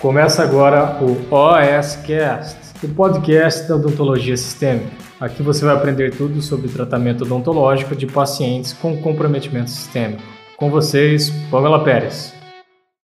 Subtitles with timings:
[0.00, 4.90] Começa agora o OSCast, o podcast da odontologia sistêmica.
[5.20, 10.22] Aqui você vai aprender tudo sobre tratamento odontológico de pacientes com comprometimento sistêmico.
[10.56, 12.32] Com vocês, Pamela Pérez.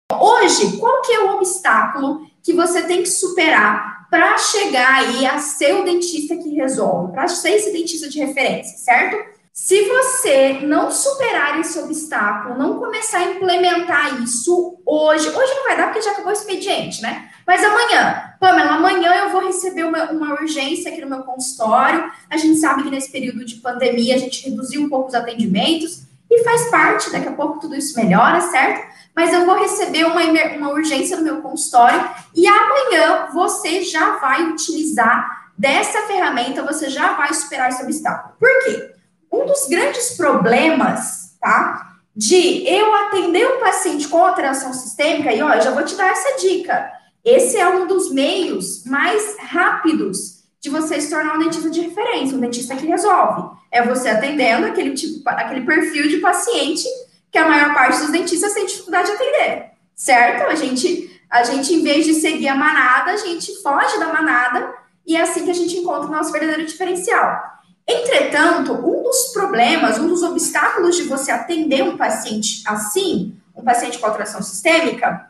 [0.10, 5.38] Hoje, qual que é o obstáculo que você tem que superar para chegar aí a
[5.38, 9.18] ser o dentista que resolve, para ser esse dentista de referência, certo?
[9.58, 15.78] Se você não superar esse obstáculo, não começar a implementar isso hoje, hoje não vai
[15.78, 17.30] dar porque já acabou o expediente, né?
[17.48, 22.12] Mas amanhã, Pamela, amanhã eu vou receber uma, uma urgência aqui no meu consultório.
[22.30, 26.02] A gente sabe que nesse período de pandemia a gente reduziu um pouco os atendimentos
[26.30, 28.86] e faz parte, daqui a pouco tudo isso melhora, certo?
[29.16, 30.22] Mas eu vou receber uma,
[30.58, 32.04] uma urgência no meu consultório
[32.36, 38.36] e amanhã você já vai utilizar dessa ferramenta, você já vai superar esse obstáculo.
[38.38, 38.95] Por quê?
[39.36, 41.98] Um dos grandes problemas, tá?
[42.16, 46.08] De eu atender um paciente com alteração sistêmica, e ó, eu já vou te dar
[46.08, 46.90] essa dica.
[47.24, 52.38] Esse é um dos meios mais rápidos de você se tornar um dentista de referência,
[52.38, 53.56] um dentista que resolve.
[53.72, 56.86] É você atendendo aquele tipo, aquele perfil de paciente
[57.30, 60.50] que a maior parte dos dentistas tem dificuldade de atender, certo?
[60.50, 64.74] A gente, a gente, em vez de seguir a manada, a gente foge da manada
[65.06, 67.55] e é assim que a gente encontra o nosso verdadeiro diferencial.
[67.88, 74.00] Entretanto, um dos problemas, um dos obstáculos de você atender um paciente assim, um paciente
[74.00, 75.30] com alteração sistêmica,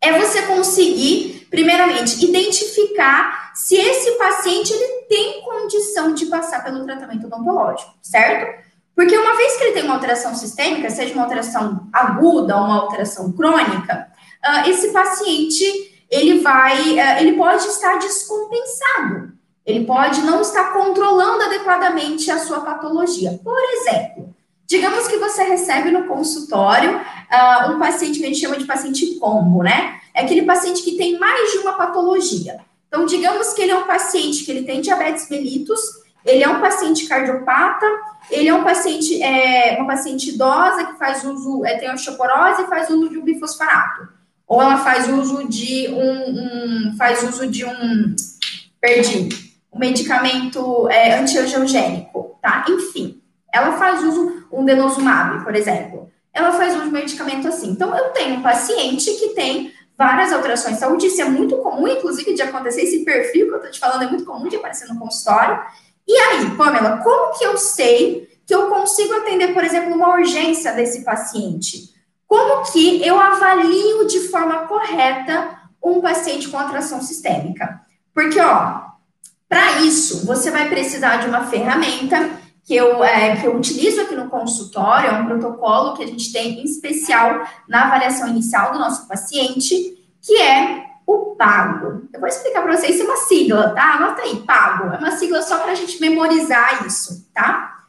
[0.00, 7.26] é você conseguir, primeiramente, identificar se esse paciente ele tem condição de passar pelo tratamento
[7.26, 8.62] odontológico, certo?
[8.96, 12.80] Porque uma vez que ele tem uma alteração sistêmica, seja uma alteração aguda ou uma
[12.80, 14.08] alteração crônica,
[14.44, 19.32] uh, esse paciente ele vai, uh, ele pode estar descompensado.
[19.64, 23.38] Ele pode não estar controlando adequadamente a sua patologia.
[23.44, 24.34] Por exemplo,
[24.66, 29.18] digamos que você recebe no consultório uh, um paciente que a gente chama de paciente
[29.18, 30.00] combo, né?
[30.14, 32.60] É aquele paciente que tem mais de uma patologia.
[32.88, 35.80] Então, digamos que ele é um paciente que ele tem diabetes mellitus,
[36.24, 37.86] ele é um paciente cardiopata,
[38.30, 42.66] ele é um paciente, é, uma paciente idosa que faz uso, é, tem osteoporose e
[42.66, 44.08] faz uso de um bifosfonato.
[44.46, 48.14] Ou ela faz uso de um, um faz uso de um,
[48.80, 52.64] perdi, um medicamento é, antiangiogênico, tá?
[52.68, 53.22] Enfim,
[53.52, 56.10] ela faz uso, um denosumab, por exemplo.
[56.32, 57.70] Ela faz uso de medicamento assim.
[57.70, 61.86] Então, eu tenho um paciente que tem várias alterações de saúde, isso é muito comum,
[61.86, 64.88] inclusive, de acontecer, esse perfil que eu tô te falando é muito comum de aparecer
[64.88, 65.62] no consultório.
[66.06, 70.72] E aí, Pamela, como que eu sei que eu consigo atender, por exemplo, uma urgência
[70.72, 71.90] desse paciente?
[72.26, 77.80] Como que eu avalio de forma correta um paciente com atração sistêmica?
[78.14, 78.91] Porque, ó,
[79.52, 84.14] para isso, você vai precisar de uma ferramenta que eu, é, que eu utilizo aqui
[84.14, 88.78] no consultório, é um protocolo que a gente tem em especial na avaliação inicial do
[88.78, 92.08] nosso paciente, que é o PAGO.
[92.14, 93.96] Eu vou explicar para vocês, isso é uma sigla, tá?
[93.96, 94.94] Anota aí, PAGO.
[94.94, 97.84] É uma sigla só para a gente memorizar isso, tá?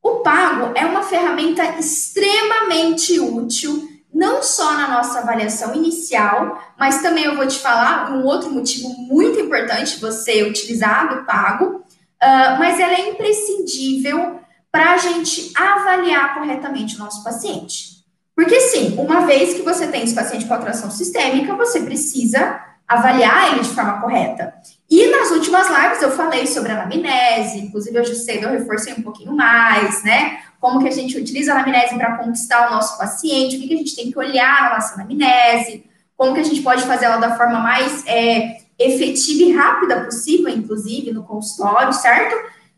[0.00, 7.24] O PAGO é uma ferramenta extremamente útil não só na nossa avaliação inicial, mas também
[7.24, 12.80] eu vou te falar um outro motivo muito importante você utilizar do pago, uh, mas
[12.80, 17.98] ela é imprescindível para a gente avaliar corretamente o nosso paciente.
[18.34, 23.52] Porque sim, uma vez que você tem esse paciente com atração sistêmica, você precisa avaliar
[23.52, 24.54] ele de forma correta.
[24.90, 29.02] E nas últimas lives eu falei sobre a anamnese, inclusive hoje cedo eu reforcei um
[29.02, 30.40] pouquinho mais, né?
[30.60, 33.74] Como que a gente utiliza a anamnese para conquistar o nosso paciente, o que, que,
[33.74, 35.84] a gente tem que olhar na nossa anamnese,
[36.16, 40.48] como que a gente pode fazer ela da forma mais é, efetiva e rápida possível,
[40.48, 42.36] inclusive, no consultório, certo?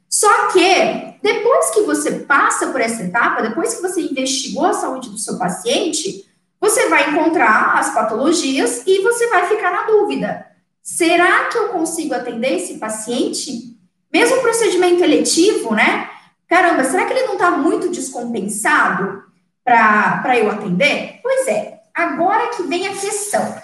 [0.09, 5.09] Só que, depois que você passa por essa etapa, depois que você investigou a saúde
[5.09, 6.27] do seu paciente,
[6.61, 10.47] você vai encontrar as patologias e você vai ficar na dúvida.
[10.83, 13.77] Será que eu consigo atender esse paciente?
[14.13, 16.10] Mesmo procedimento eletivo, né?
[16.51, 19.23] Caramba, será que ele não está muito descompensado
[19.65, 21.21] para eu atender?
[21.23, 23.57] Pois é, agora que vem a questão.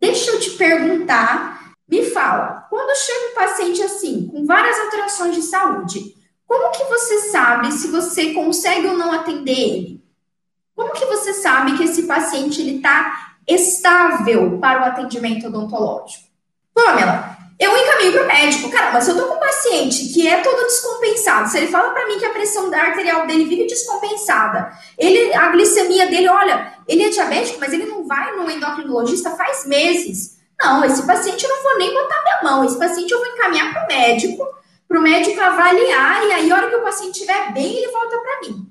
[0.00, 5.42] Deixa eu te perguntar, me fala, quando chega um paciente assim, com várias alterações de
[5.42, 10.04] saúde, como que você sabe se você consegue ou não atender ele?
[10.74, 16.24] Como que você sabe que esse paciente ele está estável para o atendimento odontológico?
[16.74, 17.27] Pamela,
[17.58, 18.70] eu encaminho para o médico.
[18.70, 22.06] Caramba, se eu tô com um paciente que é todo descompensado, se ele fala para
[22.06, 27.08] mim que a pressão arterial dele vive descompensada, ele, a glicemia dele, olha, ele é
[27.08, 30.38] diabético, mas ele não vai no endocrinologista faz meses.
[30.60, 33.72] Não, esse paciente eu não vou nem botar minha mão, esse paciente eu vou encaminhar
[33.72, 34.46] para o médico,
[34.86, 38.18] para o médico avaliar, e aí, a hora que o paciente estiver bem, ele volta
[38.18, 38.66] para mim.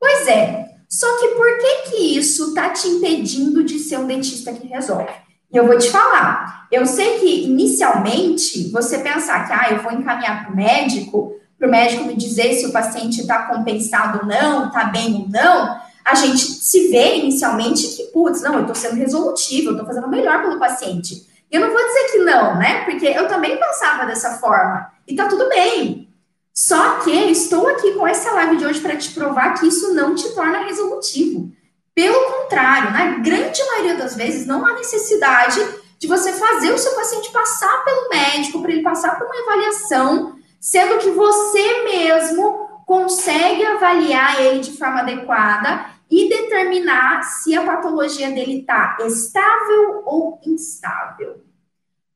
[0.00, 4.52] Pois é, só que por que que isso está te impedindo de ser um dentista
[4.52, 5.27] que resolve?
[5.50, 9.92] E eu vou te falar, eu sei que inicialmente você pensar que ah, eu vou
[9.92, 14.26] encaminhar para o médico, para o médico me dizer se o paciente está compensado ou
[14.26, 18.74] não, está bem ou não, a gente se vê inicialmente que, putz, não, eu estou
[18.74, 21.26] sendo resolutivo, eu estou fazendo o melhor pelo paciente.
[21.50, 22.84] E eu não vou dizer que não, né?
[22.84, 24.90] Porque eu também pensava dessa forma.
[25.06, 26.08] E tá tudo bem.
[26.52, 30.14] Só que estou aqui com essa live de hoje para te provar que isso não
[30.14, 31.50] te torna resolutivo.
[31.98, 35.58] Pelo contrário, na grande maioria das vezes, não há necessidade
[35.98, 40.38] de você fazer o seu paciente passar pelo médico, para ele passar por uma avaliação,
[40.60, 48.30] sendo que você mesmo consegue avaliar ele de forma adequada e determinar se a patologia
[48.30, 51.42] dele está estável ou instável.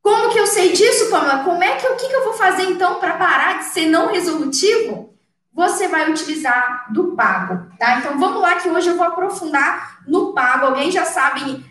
[0.01, 1.43] Como que eu sei disso, Pamela?
[1.43, 4.13] Como é que o que, que eu vou fazer então para parar de ser não
[4.13, 5.12] resolutivo?
[5.55, 7.99] Você vai utilizar do pago, tá?
[7.99, 10.67] Então vamos lá que hoje eu vou aprofundar no pago.
[10.67, 11.65] Alguém já sabe,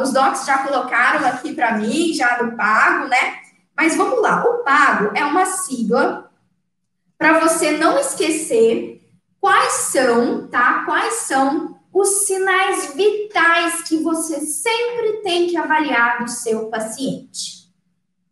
[0.00, 3.38] os docs já colocaram aqui para mim, já do pago, né?
[3.76, 6.30] Mas vamos lá, o pago é uma sigla
[7.16, 9.00] para você não esquecer
[9.40, 10.84] quais são, tá?
[10.84, 17.72] Quais são os sinais vitais que você sempre tem que avaliar do seu paciente.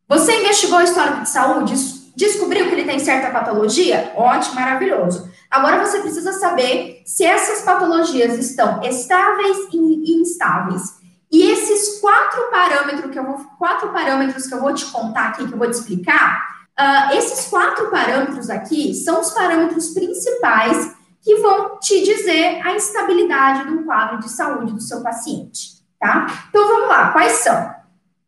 [0.08, 1.74] Você investigou o histórico de saúde?
[2.16, 4.12] Descobriu que ele tem certa patologia?
[4.16, 5.30] Ótimo, maravilhoso.
[5.50, 10.96] Agora você precisa saber se essas patologias estão estáveis e instáveis.
[11.30, 15.46] E esses quatro parâmetros que eu vou, quatro parâmetros que eu vou te contar aqui,
[15.46, 21.36] que eu vou te explicar, uh, esses quatro parâmetros aqui são os parâmetros principais que
[21.36, 26.46] vão te dizer a instabilidade do quadro de saúde do seu paciente, tá?
[26.48, 27.74] Então vamos lá, quais são?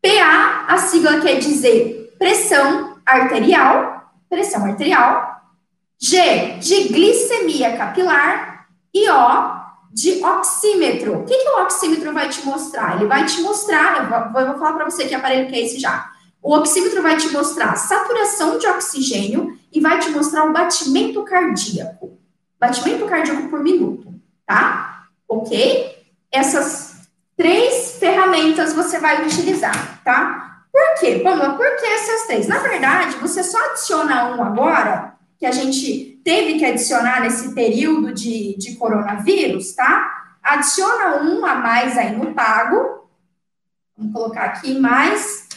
[0.01, 5.41] PA, a sigla quer dizer pressão arterial, pressão arterial,
[6.01, 9.59] G de glicemia capilar e O
[9.91, 11.19] de oxímetro.
[11.19, 12.95] O que, que o oxímetro vai te mostrar?
[12.95, 15.65] Ele vai te mostrar, eu vou, eu vou falar para você que aparelho que é
[15.65, 16.09] esse já.
[16.41, 22.17] O oxímetro vai te mostrar saturação de oxigênio e vai te mostrar o batimento cardíaco.
[22.59, 24.13] Batimento cardíaco por minuto,
[24.45, 25.07] tá?
[25.27, 25.97] Ok?
[26.31, 30.48] Essas três ferramentas você vai utilizar, tá?
[30.71, 31.19] Por quê?
[31.23, 32.47] Pamela, por que essas três?
[32.47, 38.13] Na verdade, você só adiciona um agora, que a gente teve que adicionar nesse período
[38.13, 40.35] de, de coronavírus, tá?
[40.43, 43.07] Adiciona um a mais aí no pago.
[43.97, 45.47] Vamos colocar aqui mais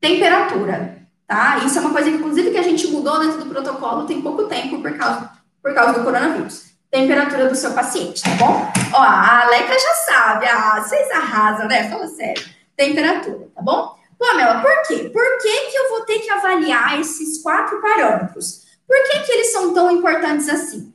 [0.00, 1.58] temperatura, tá?
[1.64, 4.80] Isso é uma coisa, inclusive, que a gente mudou dentro do protocolo tem pouco tempo
[4.80, 5.30] por causa,
[5.60, 6.72] por causa do coronavírus.
[6.90, 8.70] Temperatura do seu paciente, tá bom?
[8.92, 11.90] Ó, a Aleca já sabe, ah, vocês arrasam, né?
[11.90, 12.44] Fala sério.
[12.76, 13.93] Temperatura, tá bom?
[14.18, 15.10] Pamela, por quê?
[15.10, 18.64] Por que, que eu vou ter que avaliar esses quatro parâmetros?
[18.86, 20.92] Por que, que eles são tão importantes assim?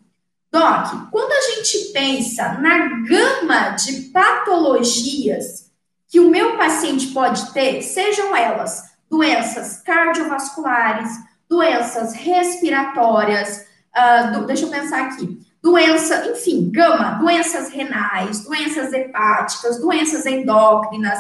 [0.52, 5.70] Doc, quando a gente pensa na gama de patologias
[6.08, 11.12] que o meu paciente pode ter, sejam elas doenças cardiovasculares,
[11.48, 19.80] doenças respiratórias, uh, do, deixa eu pensar aqui, doença, enfim, gama, doenças renais, doenças hepáticas,
[19.80, 21.20] doenças endócrinas,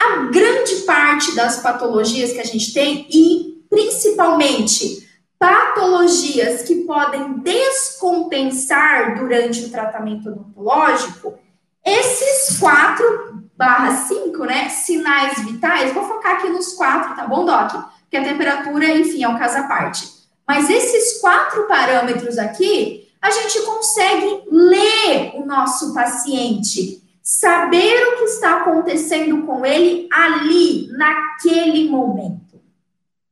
[0.00, 5.08] a grande parte das patologias que a gente tem, e principalmente
[5.38, 11.38] patologias que podem descompensar durante o tratamento odontológico,
[11.84, 17.72] esses quatro barra cinco, né, sinais vitais, vou focar aqui nos quatro, tá bom, Doc?
[18.02, 20.08] Porque a temperatura, enfim, é um caso à parte.
[20.46, 28.24] Mas esses quatro parâmetros aqui, a gente consegue ler o nosso paciente saber o que
[28.24, 32.60] está acontecendo com ele ali, naquele momento,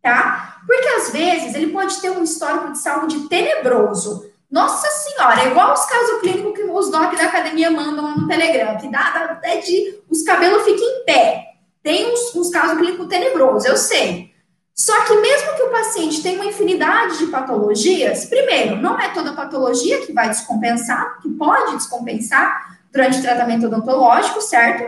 [0.02, 0.60] tá?
[0.66, 4.30] Porque às vezes ele pode ter um histórico de saúde tenebroso.
[4.50, 8.76] Nossa senhora, é igual os casos clínicos que os doc da academia mandam no Telegram,
[8.76, 11.44] que dá, até de os cabelos fiquem em pé.
[11.82, 14.32] Tem uns, uns casos clínicos tenebrosos, eu sei.
[14.74, 19.32] Só que mesmo que o paciente tenha uma infinidade de patologias, primeiro, não é toda
[19.32, 24.84] patologia que vai descompensar, que pode descompensar, durante o tratamento odontológico, certo?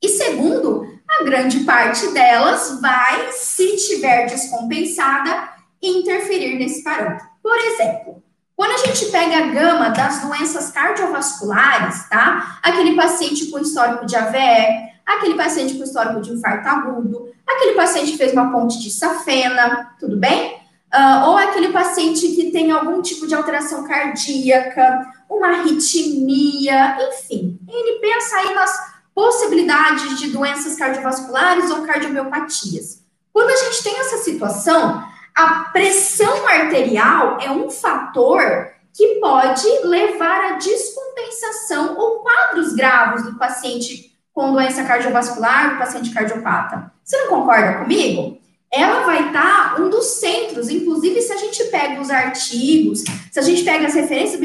[0.00, 5.48] E segundo, a grande parte delas vai, se tiver descompensada,
[5.80, 7.26] interferir nesse parâmetro.
[7.42, 8.22] Por exemplo,
[8.56, 12.60] quando a gente pega a gama das doenças cardiovasculares, tá?
[12.62, 18.12] Aquele paciente com histórico de AVE, aquele paciente com histórico de infarto agudo, aquele paciente
[18.12, 20.60] que fez uma ponte de safena, tudo bem?
[20.94, 25.00] Uh, ou aquele paciente que tem algum tipo de alteração cardíaca,
[25.36, 27.58] uma arritmia, enfim.
[27.68, 33.02] Ele pensa aí nas possibilidades de doenças cardiovasculares ou cardiomiopatias.
[33.32, 40.52] Quando a gente tem essa situação, a pressão arterial é um fator que pode levar
[40.52, 46.92] à descompensação ou quadros graves do paciente com doença cardiovascular do paciente cardiopata.
[47.02, 48.38] Você não concorda comigo?
[48.72, 53.38] Ela vai estar tá um dos centros, inclusive se a gente pega os artigos, se
[53.38, 54.40] a gente pega as referências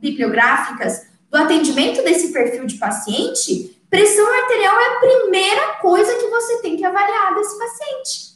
[0.00, 6.58] bibliográficas do atendimento desse perfil de paciente, pressão arterial é a primeira coisa que você
[6.58, 8.32] tem que avaliar desse paciente.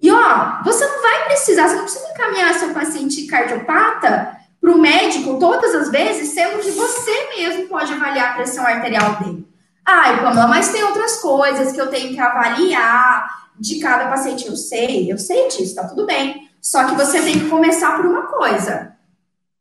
[0.00, 4.78] E ó, você não vai precisar, você não precisa encaminhar seu paciente cardiopata para o
[4.78, 9.46] médico todas as vezes, sendo que você mesmo pode avaliar a pressão arterial dele.
[9.84, 14.46] Ai, Pamela, mas tem outras coisas que eu tenho que avaliar de cada paciente.
[14.46, 16.48] Eu sei, eu sei disso, tá tudo bem.
[16.60, 18.96] Só que você tem que começar por uma coisa.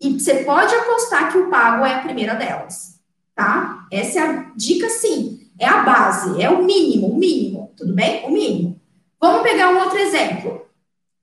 [0.02, 3.00] E você pode apostar que o pago é a primeira delas,
[3.34, 3.88] tá?
[3.92, 5.50] Essa é a dica, sim.
[5.58, 8.26] É a base, é o mínimo, o mínimo, tudo bem?
[8.26, 8.80] O mínimo.
[9.20, 10.66] Vamos pegar um outro exemplo.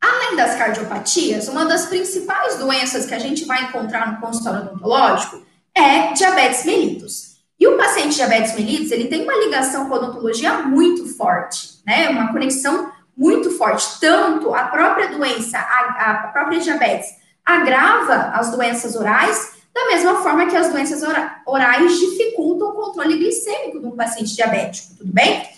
[0.01, 5.43] Além das cardiopatias, uma das principais doenças que a gente vai encontrar no consultório odontológico
[5.75, 7.37] é diabetes mellitus.
[7.61, 12.09] E o paciente diabetes mellitus, ele tem uma ligação com a odontologia muito forte, né?
[12.09, 14.01] Uma conexão muito forte.
[14.01, 17.09] Tanto a própria doença, a, a própria diabetes,
[17.45, 21.03] agrava as doenças orais, da mesma forma que as doenças
[21.47, 25.49] orais dificultam o controle glicêmico de um paciente diabético, tudo bem?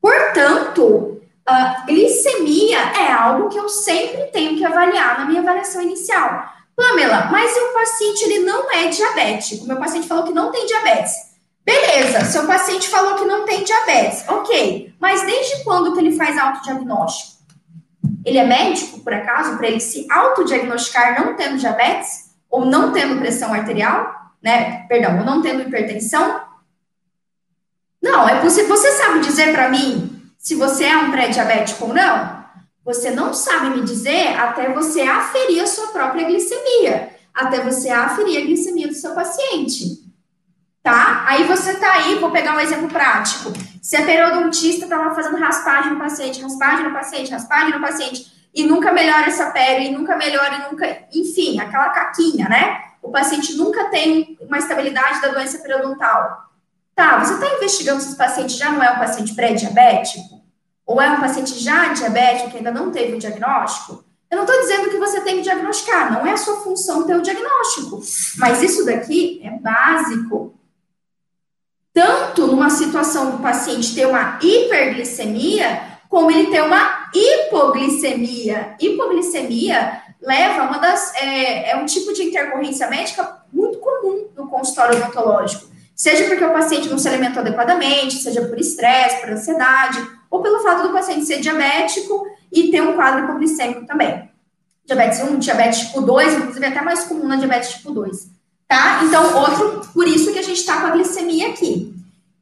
[0.00, 6.52] Portanto, a glicemia é algo que eu sempre tenho que avaliar na minha avaliação inicial.
[6.76, 9.66] Pamela, mas o paciente ele não é diabético.
[9.66, 11.33] Meu paciente falou que não tem diabetes.
[11.64, 14.24] Beleza, seu paciente falou que não tem diabetes.
[14.28, 17.42] Ok, mas desde quando que ele faz autodiagnóstico?
[18.24, 22.34] Ele é médico, por acaso, para ele se autodiagnosticar não tendo diabetes?
[22.50, 24.14] Ou não tendo pressão arterial?
[24.42, 24.86] Né?
[24.88, 26.42] Perdão, ou não tendo hipertensão?
[28.02, 32.44] Não, é você, você sabe dizer para mim se você é um pré-diabético ou não?
[32.84, 38.42] Você não sabe me dizer até você aferir a sua própria glicemia, até você aferir
[38.42, 40.03] a glicemia do seu paciente.
[40.84, 41.24] Tá?
[41.26, 43.50] Aí você tá aí, vou pegar um exemplo prático.
[43.80, 48.50] Se a periodontista tá lá fazendo raspagem no paciente, raspagem no paciente, raspagem no paciente,
[48.54, 52.82] e nunca melhora essa pele, e nunca melhora, e nunca, enfim, aquela caquinha, né?
[53.02, 56.50] O paciente nunca tem uma estabilidade da doença periodontal.
[56.94, 60.42] Tá, você está investigando se esse paciente já não é um paciente pré-diabético?
[60.84, 64.04] Ou é um paciente já diabético que ainda não teve o diagnóstico?
[64.30, 67.16] Eu não estou dizendo que você tem que diagnosticar, não é a sua função ter
[67.16, 68.02] o diagnóstico.
[68.36, 70.54] Mas isso daqui é básico.
[71.94, 78.74] Tanto numa situação do paciente ter uma hiperglicemia, como ele ter uma hipoglicemia.
[78.80, 81.14] Hipoglicemia leva uma das.
[81.14, 85.72] É, é um tipo de intercorrência médica muito comum no consultório odontológico.
[85.94, 90.58] Seja porque o paciente não se alimentou adequadamente, seja por estresse, por ansiedade, ou pelo
[90.64, 94.28] fato do paciente ser diabético e ter um quadro hipoglicêmico também.
[94.84, 98.33] Diabetes 1, diabetes tipo 2, inclusive é até mais comum na diabetes tipo 2.
[98.68, 99.02] Tá?
[99.04, 101.94] Então, outro, por isso que a gente está com a glicemia aqui.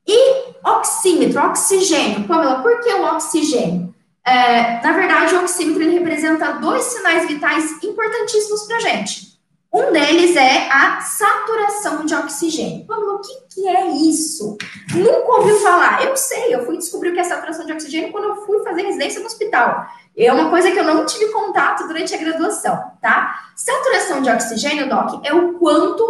[0.07, 2.27] E oxímetro, oxigênio.
[2.27, 3.93] Pamela, por que o oxigênio?
[4.25, 9.33] É, na verdade, o oxímetro ele representa dois sinais vitais importantíssimos para a gente.
[9.73, 12.85] Um deles é a saturação de oxigênio.
[12.85, 14.59] Pamela, o que, que é isso?
[14.95, 16.05] Nunca ouviu falar.
[16.05, 18.83] Eu sei, eu fui descobrir o que é saturação de oxigênio quando eu fui fazer
[18.83, 19.87] residência no hospital.
[20.17, 23.51] É uma coisa que eu não tive contato durante a graduação, tá?
[23.57, 26.05] Saturação de oxigênio, Doc, é o quanto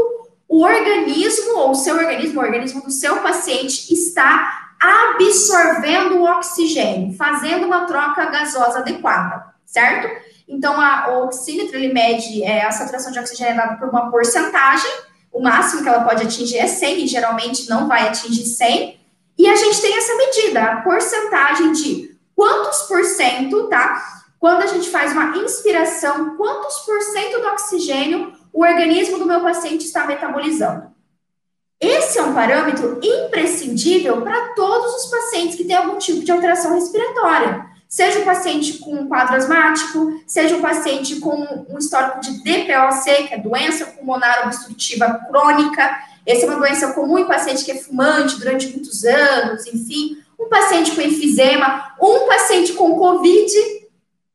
[0.48, 7.64] o organismo, ou seu organismo, o organismo do seu paciente, está absorvendo o oxigênio, fazendo
[7.64, 10.10] uma troca gasosa adequada, certo?
[10.48, 14.10] Então, a, o oxímetro, ele mede é, a saturação de oxigênio é dada por uma
[14.10, 14.90] porcentagem,
[15.32, 19.00] o máximo que ela pode atingir é 100, e geralmente não vai atingir 100,
[19.38, 24.22] e a gente tem essa medida, a porcentagem de quantos por cento, tá?
[24.38, 29.40] Quando a gente faz uma inspiração, quantos por cento do oxigênio o organismo do meu
[29.40, 30.90] paciente está metabolizando.
[31.80, 36.74] Esse é um parâmetro imprescindível para todos os pacientes que têm algum tipo de alteração
[36.74, 37.66] respiratória.
[37.88, 43.28] Seja o paciente com um quadro asmático, seja o paciente com um histórico de DPOC,
[43.28, 45.98] que é doença pulmonar obstrutiva crônica.
[46.24, 50.21] Essa é uma doença comum em paciente que é fumante durante muitos anos, enfim.
[50.42, 53.52] Um paciente com enfisema, um paciente com Covid,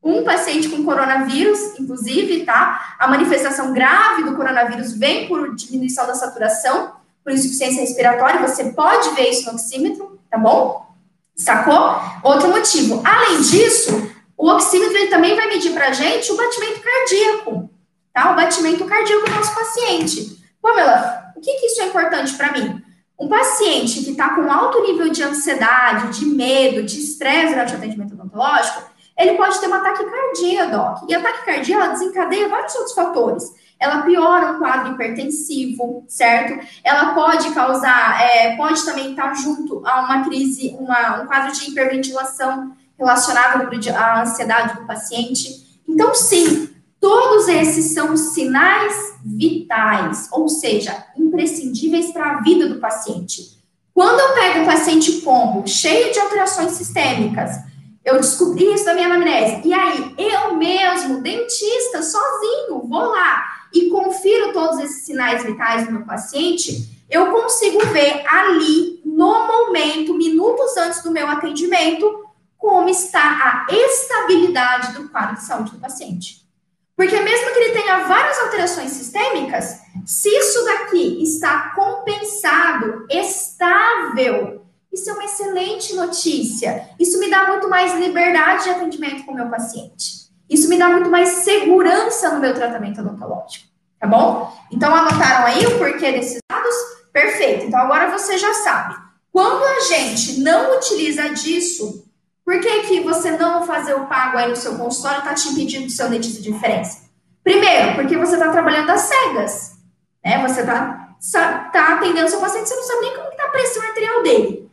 [0.01, 2.95] um paciente com coronavírus, inclusive, tá?
[2.97, 9.09] A manifestação grave do coronavírus vem por diminuição da saturação, por insuficiência respiratória, você pode
[9.09, 10.87] ver isso no oxímetro, tá bom?
[11.35, 12.01] Sacou?
[12.23, 13.01] Outro motivo.
[13.05, 17.69] Além disso, o oxímetro ele também vai medir para a gente o batimento cardíaco,
[18.13, 18.31] tá?
[18.31, 20.41] O batimento cardíaco do nosso paciente.
[20.61, 22.81] Pamela, o que, que isso é importante para mim?
[23.19, 27.77] Um paciente que está com alto nível de ansiedade, de medo, de estresse durante o
[27.77, 28.83] atendimento odontológico,
[29.17, 31.09] ele pode ter uma taquicardia, doc.
[31.09, 33.67] E a taquicardia, ela desencadeia vários outros fatores.
[33.79, 36.65] ela piora um quadro hipertensivo, certo?
[36.83, 41.69] Ela pode causar, é, pode também estar junto a uma crise, uma, um quadro de
[41.69, 45.79] hiperventilação relacionado à ansiedade do paciente.
[45.88, 46.66] Então, sim,
[46.99, 53.57] todos esses são sinais vitais, ou seja, imprescindíveis para a vida do paciente.
[53.93, 57.51] Quando eu pego um paciente combo, cheio de alterações sistêmicas,
[58.05, 59.67] eu descobri isso da minha anamnese.
[59.67, 65.91] E aí, eu mesmo, dentista, sozinho, vou lá e confiro todos esses sinais vitais do
[65.91, 72.25] meu paciente, eu consigo ver ali, no momento, minutos antes do meu atendimento,
[72.57, 76.46] como está a estabilidade do quadro de saúde do paciente.
[76.97, 85.07] Porque mesmo que ele tenha várias alterações sistêmicas, se isso daqui está compensado, estável, isso
[85.11, 86.89] é uma excelente notícia.
[86.99, 90.27] Isso me dá muito mais liberdade de atendimento com o meu paciente.
[90.49, 93.67] Isso me dá muito mais segurança no meu tratamento odontológico.
[93.99, 94.51] Tá bom?
[94.71, 96.73] Então, anotaram aí o porquê desses dados?
[97.13, 97.65] Perfeito.
[97.65, 98.95] Então, agora você já sabe.
[99.31, 102.06] Quando a gente não utiliza disso,
[102.47, 105.87] por que, que você não fazer o pago aí no seu consultório está te impedindo
[105.87, 107.01] do seu dentista de diferença?
[107.43, 109.73] Primeiro, porque você está trabalhando às cegas.
[110.23, 110.41] Né?
[110.47, 111.11] Você está
[111.73, 114.71] tá atendendo seu paciente, você não sabe nem como está a pressão arterial dele.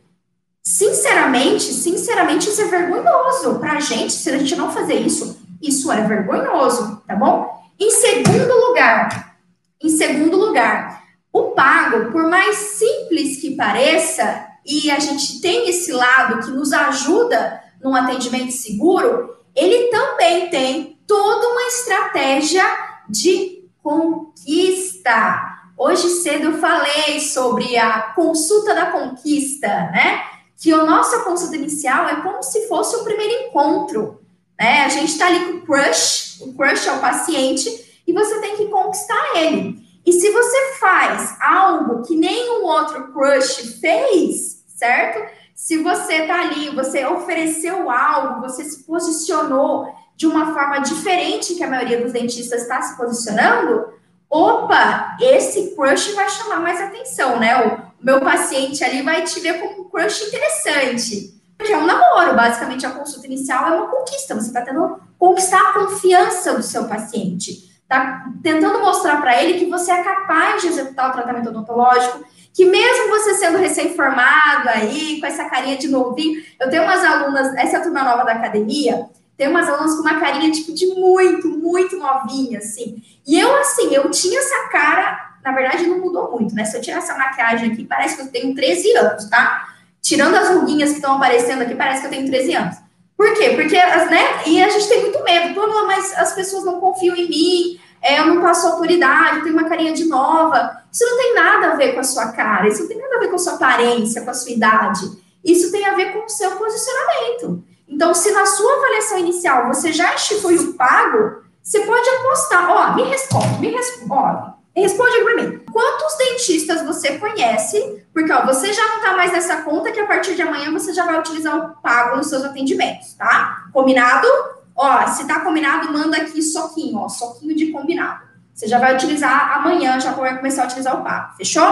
[0.63, 4.13] Sinceramente, sinceramente, isso é vergonhoso para a gente.
[4.13, 7.61] Se a gente não fazer isso, isso é vergonhoso, tá bom?
[7.77, 9.35] Em segundo lugar,
[9.83, 15.91] em segundo lugar, o pago, por mais simples que pareça, e a gente tem esse
[15.91, 22.65] lado que nos ajuda num atendimento seguro, ele também tem toda uma estratégia
[23.07, 25.59] de conquista.
[25.77, 30.23] Hoje cedo eu falei sobre a consulta da conquista, né?
[30.57, 34.19] que a nossa consulta inicial é como se fosse o primeiro encontro.
[34.59, 34.83] Né?
[34.83, 38.55] A gente está ali com o crush, o crush é o paciente, e você tem
[38.55, 39.79] que conquistar ele.
[40.03, 45.44] E se você faz algo que nenhum outro crush fez, certo?
[45.55, 49.87] Se você está ali, você ofereceu algo, você se posicionou
[50.17, 53.87] de uma forma diferente que a maioria dos dentistas está se posicionando,
[54.29, 57.57] opa, esse crush vai chamar mais atenção, né?
[57.65, 61.33] O meu paciente ali vai te ver como um crush interessante.
[61.57, 64.35] Porque é um namoro, basicamente a consulta inicial é uma conquista.
[64.35, 67.73] Você está tentando conquistar a confiança do seu paciente.
[67.81, 72.65] Está tentando mostrar para ele que você é capaz de executar o tratamento odontológico, que
[72.65, 77.79] mesmo sendo recém-formado aí, com essa carinha de novinho, eu tenho umas alunas, essa é
[77.79, 81.97] a turma nova da academia, tem umas alunas com uma carinha, tipo, de muito, muito
[81.97, 83.01] novinha, assim.
[83.27, 86.63] E eu, assim, eu tinha essa cara, na verdade, não mudou muito, né?
[86.63, 89.69] Se eu tirar essa maquiagem aqui, parece que eu tenho 13 anos, tá?
[90.01, 92.77] Tirando as ruguinhas que estão aparecendo aqui, parece que eu tenho 13 anos.
[93.17, 93.51] Por quê?
[93.55, 94.43] Porque, né?
[94.45, 95.53] E a gente tem muito medo.
[95.53, 99.67] Pô, mas as pessoas não confiam em mim, é, não passo autoridade, eu tenho uma
[99.67, 100.77] carinha de nova.
[100.91, 103.19] Isso não tem nada a ver com a sua cara, isso não tem nada a
[103.19, 105.01] ver com a sua aparência, com a sua idade.
[105.43, 107.63] Isso tem a ver com o seu posicionamento.
[107.87, 112.69] Então, se na sua avaliação inicial você já instituiu pago, você pode apostar.
[112.69, 114.53] Ó, me responde, me responde.
[114.75, 115.59] Responde para mim.
[115.71, 118.05] Quantos dentistas você conhece?
[118.13, 120.93] Porque ó, você já não está mais nessa conta que a partir de amanhã você
[120.93, 123.65] já vai utilizar o pago nos seus atendimentos, tá?
[123.73, 124.27] Combinado?
[124.75, 128.25] Ó, se tá combinado, manda aqui soquinho, ó, soquinho de combinado.
[128.53, 131.63] Você já vai utilizar amanhã, já vai começar a utilizar o pago, fechou?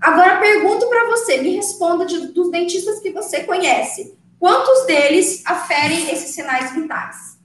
[0.00, 4.16] Agora pergunto para você, me responda de, dos dentistas que você conhece.
[4.38, 7.38] Quantos deles aferem esses sinais vitais?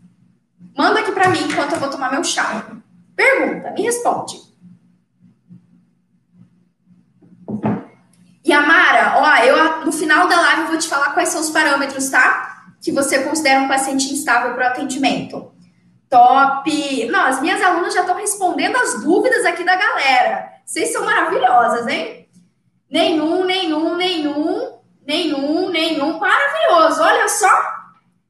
[0.77, 2.65] Manda aqui para mim enquanto eu vou tomar meu chá.
[3.15, 4.41] Pergunta, me responde.
[8.43, 11.49] E Amara, ó, eu no final da live eu vou te falar quais são os
[11.49, 12.60] parâmetros, tá?
[12.81, 15.51] Que você considera um paciente instável para o atendimento.
[16.09, 17.07] Top!
[17.09, 20.51] Não, as minhas alunas já estão respondendo as dúvidas aqui da galera.
[20.65, 22.27] Vocês são maravilhosas, hein?
[22.89, 24.79] Nenhum, nenhum, nenhum.
[25.07, 26.19] Nenhum, nenhum.
[26.19, 27.01] Maravilhoso.
[27.01, 27.49] Olha só.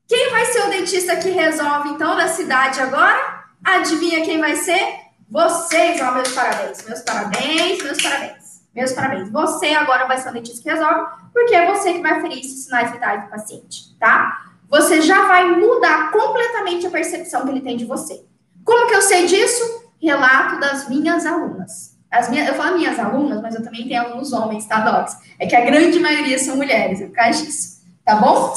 [0.08, 3.46] Quem vai ser o dentista que resolve, então, da cidade agora?
[3.64, 5.00] Adivinha quem vai ser?
[5.30, 6.84] Vocês, ó, meus parabéns.
[6.86, 8.41] Meus parabéns, meus parabéns.
[8.74, 9.30] Meus parabéns.
[9.30, 12.66] Você agora vai ser o dentista que resolve, porque é você que vai ferir esses
[12.66, 14.46] sinais vitais do paciente, tá?
[14.70, 18.24] Você já vai mudar completamente a percepção que ele tem de você.
[18.64, 19.92] Como que eu sei disso?
[20.02, 21.98] Relato das minhas alunas.
[22.10, 25.18] As minhas, eu falo minhas alunas, mas eu também tenho alunos homens, tá, Docs?
[25.40, 28.54] É que a grande maioria são mulheres, é por causa disso, tá bom?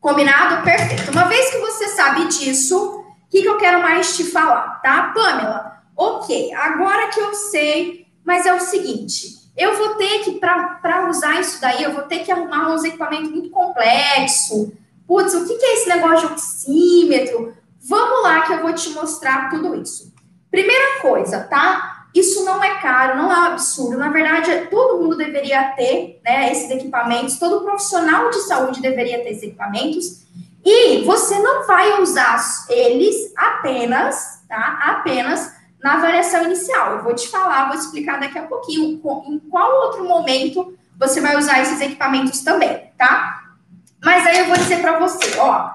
[0.00, 0.62] Combinado?
[0.62, 1.10] Perfeito.
[1.10, 5.12] Uma vez que você sabe disso, o que, que eu quero mais te falar, tá?
[5.14, 11.08] Pamela, ok, agora que eu sei, mas é o seguinte, eu vou ter que, para
[11.08, 14.72] usar isso daí, eu vou ter que arrumar uns equipamentos muito complexo.
[15.06, 17.54] Putz, o que, que é esse negócio de oxímetro?
[17.80, 20.12] Vamos lá que eu vou te mostrar tudo isso.
[20.50, 22.06] Primeira coisa, tá?
[22.14, 23.98] Isso não é caro, não é um absurdo.
[23.98, 29.30] Na verdade, todo mundo deveria ter né, esses equipamentos, todo profissional de saúde deveria ter
[29.30, 30.24] esses equipamentos.
[30.64, 32.40] E você não vai usar
[32.70, 34.78] eles apenas, tá?
[34.82, 35.52] Apenas
[35.84, 36.92] na avaliação inicial.
[36.92, 38.84] Eu vou te falar, vou explicar daqui a pouquinho
[39.28, 43.52] em qual outro momento você vai usar esses equipamentos também, tá?
[44.02, 45.70] Mas aí eu vou dizer para você, ó.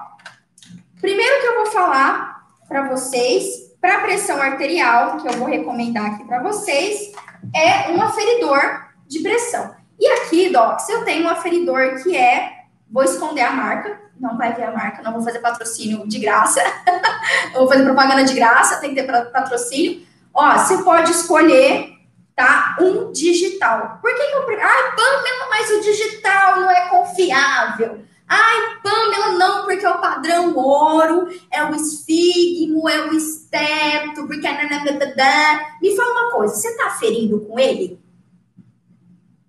[1.00, 6.24] Primeiro que eu vou falar para vocês para pressão arterial, que eu vou recomendar aqui
[6.24, 7.12] para vocês,
[7.54, 9.76] é um aferidor de pressão.
[9.98, 14.52] E aqui, Docs, eu tenho um aferidor que é, vou esconder a marca, não vai
[14.52, 16.62] ver a marca, não vou fazer patrocínio de graça,
[17.54, 20.06] vou fazer propaganda de graça, tem que ter patrocínio.
[20.32, 21.94] Ó, você pode escolher,
[22.36, 23.98] tá, um digital.
[24.00, 24.60] Por que, que eu...
[24.60, 28.04] Ai, Pamela, mas o digital não é confiável.
[28.28, 34.46] Ai, Pamela, não, porque é o padrão ouro, é o esfigmo, é o esteto, porque
[34.46, 35.70] é...
[35.82, 37.98] Me fala uma coisa, você tá ferindo com ele?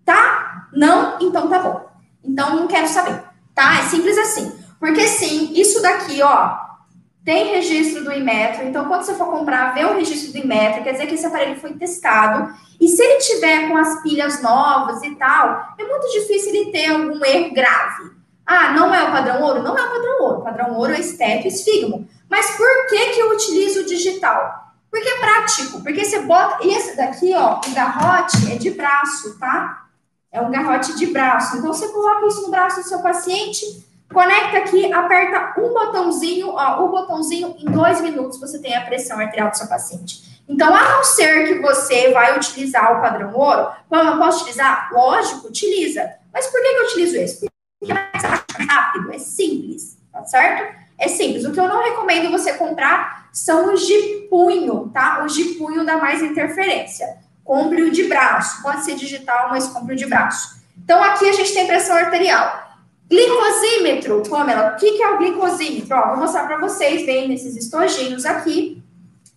[0.05, 0.67] Tá?
[0.73, 1.17] Não?
[1.21, 1.91] Então tá bom.
[2.23, 3.21] Então não quero saber,
[3.53, 3.79] tá?
[3.79, 4.60] É simples assim.
[4.81, 6.57] Porque sim, isso daqui, ó,
[7.23, 8.65] tem registro do Inmetro.
[8.65, 11.59] Então, quando você for comprar, vê o registro do Inmetro, quer dizer que esse aparelho
[11.59, 12.51] foi testado.
[12.79, 16.87] E se ele tiver com as pilhas novas e tal, é muito difícil ele ter
[16.87, 18.09] algum erro grave.
[18.43, 19.61] Ah, não é o padrão ouro?
[19.61, 20.39] Não é o padrão ouro.
[20.39, 22.09] O padrão ouro é esteto e esfigmo.
[22.27, 24.73] Mas por que, que eu utilizo o digital?
[24.89, 25.83] Porque é prático.
[25.83, 26.67] Porque você bota.
[26.67, 29.85] Esse daqui, ó, o garrote é de braço, tá?
[30.31, 31.57] É um garrote de braço.
[31.57, 36.83] Então, você coloca isso no braço do seu paciente, conecta aqui, aperta um botãozinho, ó,
[36.85, 40.41] o botãozinho, em dois minutos você tem a pressão arterial do seu paciente.
[40.47, 44.89] Então, a não ser que você vai utilizar o padrão ouro, eu posso utilizar?
[44.91, 46.11] Lógico, utiliza.
[46.33, 47.49] Mas por que, que eu utilizo esse?
[47.79, 50.75] Porque é mais rápido, é simples, tá certo?
[50.99, 51.45] É simples.
[51.45, 55.23] O que eu não recomendo você comprar são os de punho, tá?
[55.25, 57.17] Os de punho dá mais interferência.
[57.43, 58.61] Compre o de braço.
[58.61, 60.61] Pode ser digital, mas compre o de braço.
[60.77, 62.70] Então, aqui a gente tem pressão arterial.
[63.11, 65.95] Glicosímetro, Pamela, o que é o glicosímetro?
[65.95, 68.81] Ó, vou mostrar para vocês, vem nesses estojinhos aqui.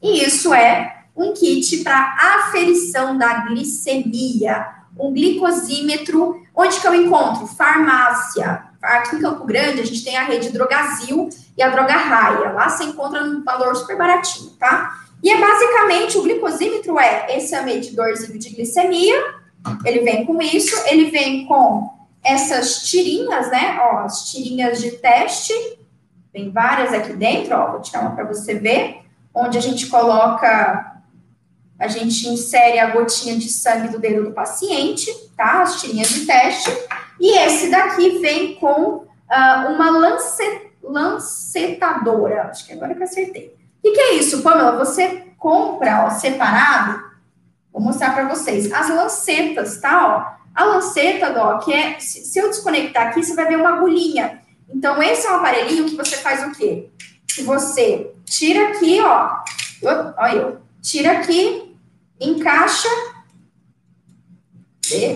[0.00, 2.14] E isso é um kit para
[2.46, 4.66] aferição da glicemia.
[4.96, 7.46] Um glicosímetro Onde que eu encontro?
[7.48, 8.62] Farmácia.
[8.80, 12.52] Aqui em Campo Grande, a gente tem a rede Drogazil e a Droga Raia.
[12.52, 15.00] Lá você encontra num valor super baratinho, tá?
[15.22, 19.20] E é basicamente, o glicosímetro é esse medidorzinho de glicemia.
[19.84, 20.76] Ele vem com isso.
[20.86, 21.90] Ele vem com
[22.24, 23.78] essas tirinhas, né?
[23.80, 25.52] Ó, as tirinhas de teste.
[26.32, 27.72] Tem várias aqui dentro, ó.
[27.72, 29.02] Vou tirar uma para você ver.
[29.34, 30.94] Onde a gente coloca
[31.78, 35.62] a gente insere a gotinha de sangue do dedo do paciente, tá?
[35.62, 36.70] As tirinhas de teste.
[37.20, 42.44] E esse daqui vem com uh, uma lance, lancetadora.
[42.44, 43.56] Acho que agora que eu acertei.
[43.78, 44.78] O que, que é isso, Pamela?
[44.78, 47.02] Você compra, ó, separado.
[47.72, 48.72] Vou mostrar para vocês.
[48.72, 50.38] As lancetas, tá?
[50.40, 50.43] Ó.
[50.54, 51.98] A lanceta, Doc, é.
[51.98, 54.40] Se eu desconectar aqui, você vai ver uma agulhinha.
[54.68, 56.90] Então, esse é um aparelhinho que você faz o quê?
[57.26, 59.42] Que você tira aqui, ó.
[60.16, 61.74] Olha eu tira aqui,
[62.20, 62.88] encaixa,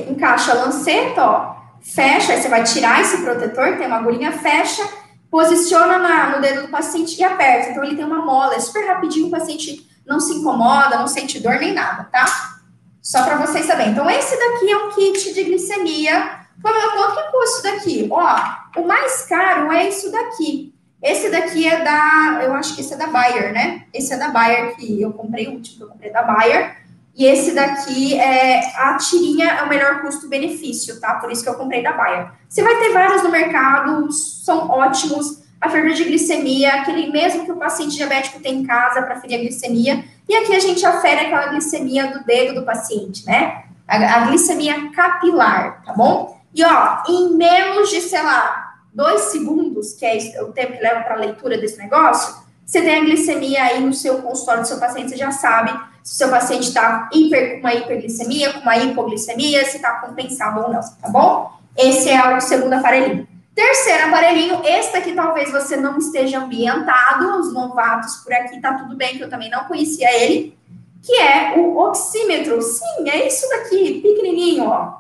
[0.09, 4.83] encaixa a lanceta, ó, fecha, aí você vai tirar esse protetor, tem uma agulhinha, fecha,
[5.31, 7.71] posiciona na, no dedo do paciente e aperta.
[7.71, 11.39] Então, ele tem uma mola, é super rapidinho, o paciente não se incomoda, não sente
[11.39, 12.58] dor nem nada, tá?
[13.03, 13.93] Só para vocês saberem.
[13.93, 16.41] Então, esse daqui é um kit de glicemia.
[16.63, 18.09] Pamela, quanto que custa isso daqui?
[18.11, 20.75] Ó, o mais caro é isso daqui.
[21.03, 23.85] Esse daqui é da, eu acho que esse é da Bayer, né?
[23.95, 26.77] Esse é da Bayer que eu comprei, o último que eu comprei da Bayer.
[27.15, 31.15] E esse daqui é a tirinha é o melhor custo-benefício, tá?
[31.15, 32.31] Por isso que eu comprei da Bayer.
[32.49, 35.43] Você vai ter vários no mercado, são ótimos.
[35.61, 39.35] A ferida de glicemia, aquele mesmo que o paciente diabético tem em casa para ferir
[39.35, 40.05] a glicemia.
[40.29, 43.65] E aqui a gente afere aquela glicemia do dedo do paciente, né?
[43.87, 46.39] A, a glicemia capilar, tá bom?
[46.55, 51.01] E ó, em menos de, sei lá, dois segundos, que é o tempo que leva
[51.01, 52.37] para a leitura desse negócio,
[52.67, 55.71] você tem a glicemia aí no seu consultório do seu paciente, você já sabe
[56.03, 60.61] se o seu paciente está hiper, com uma hiperglicemia, com uma hipoglicemia, se está compensado
[60.61, 61.53] ou não, tá bom?
[61.77, 63.28] Esse é o segundo aparelhinho.
[63.59, 68.95] Terceiro aparelhinho, esse daqui talvez você não esteja ambientado, os novatos por aqui tá tudo
[68.95, 70.57] bem, que eu também não conhecia ele,
[71.03, 72.63] que é o oxímetro.
[72.63, 74.99] Sim, é isso daqui, pequenininho, ó.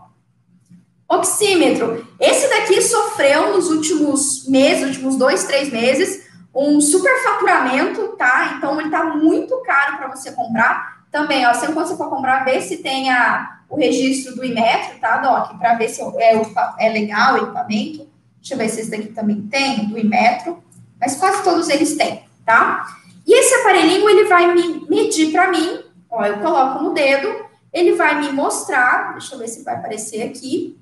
[1.08, 2.04] Oxímetro.
[2.18, 8.54] Esse daqui sofreu nos últimos meses, últimos dois, três meses, um superfaturamento, tá?
[8.56, 11.04] Então ele tá muito caro para você comprar.
[11.12, 14.98] Também, ó, sempre quando você for comprar, vê se tem a, o registro do Imetro,
[14.98, 15.56] tá, Doc?
[15.60, 16.42] Para ver se é,
[16.80, 18.17] é legal o equipamento.
[18.48, 20.62] Deixa eu ver se esse daqui também tem, do Imetro.
[20.98, 22.96] Mas quase todos eles têm, tá?
[23.26, 25.80] E esse aparelhinho, ele vai me medir para mim,
[26.10, 30.22] ó, eu coloco no dedo, ele vai me mostrar, deixa eu ver se vai aparecer
[30.22, 30.78] aqui.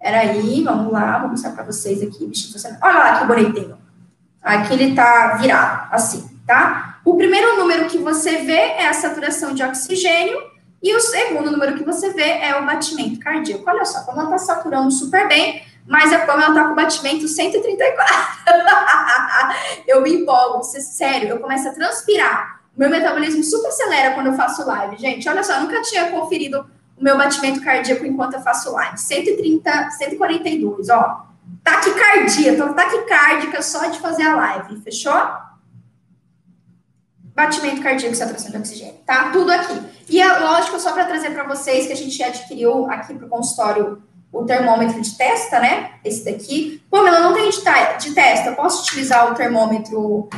[0.00, 2.28] Peraí, vamos lá, vou mostrar para vocês aqui.
[2.82, 3.78] Olha lá que bonitinho.
[4.42, 6.98] Aqui ele tá virado, assim, tá?
[7.04, 10.38] O primeiro número que você vê é a saturação de oxigênio
[10.82, 13.62] e o segundo número que você vê é o batimento cardíaco.
[13.64, 18.14] Olha só, como ela tá saturando super bem, mas a Pamela tá com batimento 134.
[19.86, 22.60] eu me empolgo, sério, eu começo a transpirar.
[22.76, 24.96] Meu metabolismo super acelera quando eu faço live.
[24.98, 28.98] Gente, olha só, eu nunca tinha conferido o meu batimento cardíaco enquanto eu faço live.
[28.98, 31.26] 130, 142, ó.
[31.62, 35.14] Taquicardia, tô taquicárdica só de fazer a live, fechou?
[37.34, 39.30] Batimento cardíaco saturação de oxigênio, tá?
[39.30, 39.80] Tudo aqui.
[40.08, 43.28] E é lógico, só para trazer para vocês que a gente adquiriu aqui para o
[43.28, 44.02] consultório
[44.40, 45.92] o termômetro de testa, né?
[46.04, 46.82] Esse daqui.
[46.90, 47.58] Pô, mas não tem de,
[47.98, 50.28] de testa, eu posso utilizar o termômetro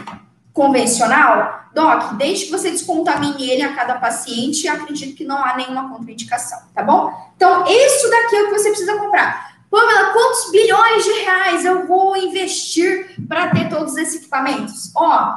[0.52, 1.58] convencional?
[1.74, 6.58] Doc, desde que você descontamine ele a cada paciente, acredito que não há nenhuma contraindicação,
[6.74, 7.12] tá bom?
[7.36, 9.58] Então, isso daqui é o que você precisa comprar.
[9.70, 14.90] Pamela, quantos bilhões de reais eu vou investir para ter todos esses equipamentos?
[14.96, 15.34] Ó,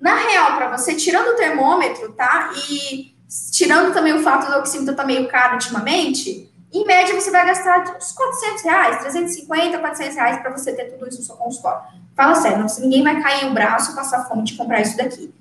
[0.00, 2.52] na real, para você, tirando o termômetro, tá?
[2.70, 3.12] E
[3.50, 7.96] tirando também o fato do oxímetro tá meio caro ultimamente, em média, você vai gastar
[7.96, 11.82] uns 400 reais, 350, 400 reais para você ter tudo isso no seu consultório.
[12.16, 15.32] Fala sério, ninguém vai cair o braço, passar fome de comprar isso daqui.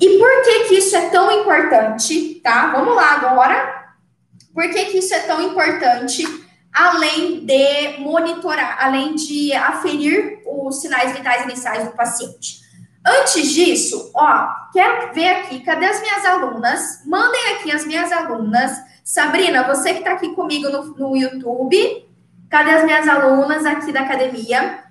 [0.00, 2.70] E por que que isso é tão importante, tá?
[2.70, 3.88] Vamos lá agora.
[4.54, 6.24] Por que que isso é tão importante,
[6.72, 12.60] além de monitorar, além de aferir os sinais vitais iniciais do paciente?
[13.04, 17.00] Antes disso, ó, quero ver aqui, cadê as minhas alunas?
[17.06, 18.76] Mandem aqui as minhas alunas
[19.08, 22.06] Sabrina, você que está aqui comigo no, no YouTube,
[22.50, 24.84] cadê as minhas alunas aqui da academia?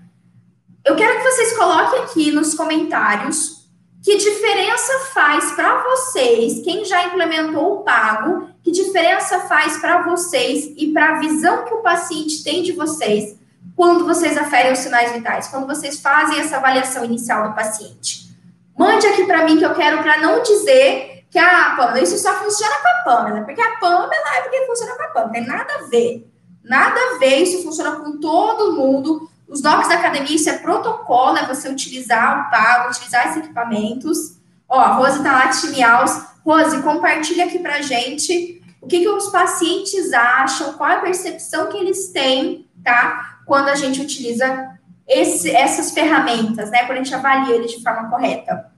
[0.84, 3.70] Eu quero que vocês coloquem aqui nos comentários
[4.02, 10.74] que diferença faz para vocês, quem já implementou o pago, que diferença faz para vocês
[10.76, 13.38] e para a visão que o paciente tem de vocês
[13.76, 18.36] quando vocês aferem os sinais vitais, quando vocês fazem essa avaliação inicial do paciente.
[18.76, 22.34] Mande aqui para mim que eu quero para não dizer que a Pamela, isso só
[22.36, 25.74] funciona com a Pamela, porque a Pamela é porque funciona com a Pamela, tem nada
[25.74, 26.32] a ver.
[26.64, 29.30] Nada a ver, isso funciona com todo mundo.
[29.48, 34.38] Os docs da academia, isso é protocolo, é você utilizar o pago, utilizar esses equipamentos.
[34.68, 36.22] Ó, a Rose tá lá de Miaus.
[36.46, 41.78] Rose, compartilha aqui pra gente o que, que os pacientes acham, qual a percepção que
[41.78, 43.40] eles têm, tá?
[43.46, 46.86] Quando a gente utiliza esse, essas ferramentas, né?
[46.86, 48.72] Quando a gente avalia eles de forma correta.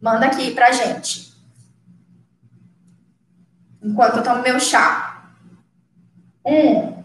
[0.00, 1.35] Manda aqui pra gente
[3.86, 5.22] enquanto eu tomo meu chá.
[6.44, 7.04] Um.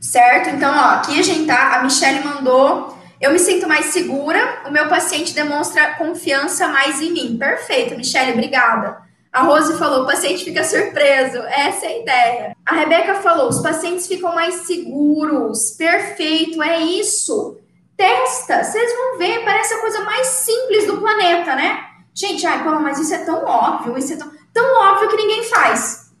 [0.00, 0.50] Certo?
[0.50, 2.96] Então, ó, aqui a gente tá, a Michelle mandou.
[3.20, 7.36] Eu me sinto mais segura, o meu paciente demonstra confiança mais em mim.
[7.38, 9.00] Perfeito, Michelle, obrigada.
[9.32, 11.38] A Rose falou, o paciente fica surpreso.
[11.38, 12.56] Essa é a ideia.
[12.66, 15.70] A Rebeca falou, os pacientes ficam mais seguros.
[15.70, 17.56] Perfeito, é isso.
[17.96, 21.84] Testa, vocês vão ver, parece a coisa mais simples do planeta, né?
[22.12, 25.44] Gente, ai, pô, mas isso é tão óbvio, isso é tão tão óbvio que ninguém
[25.44, 26.12] faz.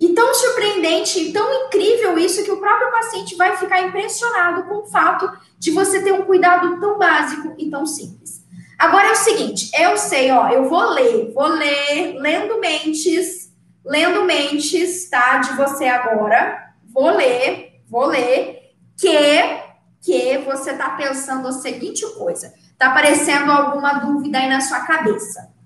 [0.00, 4.76] E tão surpreendente, e tão incrível isso que o próprio paciente vai ficar impressionado com
[4.76, 8.44] o fato de você ter um cuidado tão básico e tão simples.
[8.78, 13.52] Agora é o seguinte, eu sei, ó, eu vou ler, vou ler, lendo mentes,
[13.84, 19.60] lendo mentes, tá, de você agora, vou ler, vou ler, que,
[20.00, 25.57] que você tá pensando a seguinte coisa, tá aparecendo alguma dúvida aí na sua cabeça.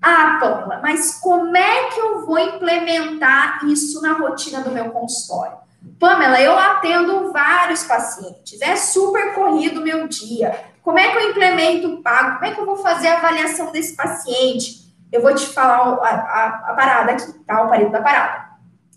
[0.00, 5.56] Ah, Pamela, mas como é que eu vou implementar isso na rotina do meu consultório?
[5.98, 10.54] Pamela, eu atendo vários pacientes, é super corrido o meu dia.
[10.82, 12.34] Como é que eu implemento o pago?
[12.34, 14.86] Como é que eu vou fazer a avaliação desse paciente?
[15.10, 17.62] Eu vou te falar a, a, a parada aqui, tá?
[17.62, 18.46] O período da parada.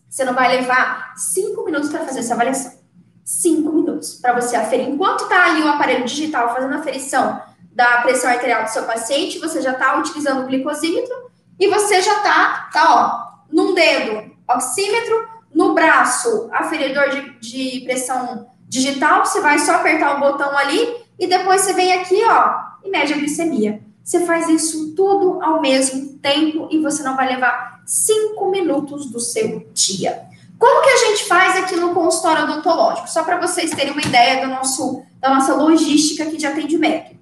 [0.09, 2.73] Você não vai levar cinco minutos para fazer essa avaliação.
[3.23, 4.89] Cinco minutos para você aferir.
[4.89, 7.41] Enquanto tá ali o aparelho digital fazendo a aferição
[7.79, 11.15] da pressão arterial do seu paciente, você já está utilizando o glicosímetro
[11.57, 18.49] e você já está, tá, ó, num dedo, oxímetro, no braço, aferidor de, de pressão
[18.67, 22.89] digital, você vai só apertar o botão ali e depois você vem aqui, ó, e
[22.89, 23.81] mede a glicemia.
[24.03, 29.21] Você faz isso tudo ao mesmo tempo e você não vai levar cinco minutos do
[29.21, 30.27] seu dia.
[30.57, 33.09] Como que a gente faz aqui no consultório odontológico?
[33.09, 37.18] Só para vocês terem uma ideia do nosso, da nossa logística aqui de atendimento.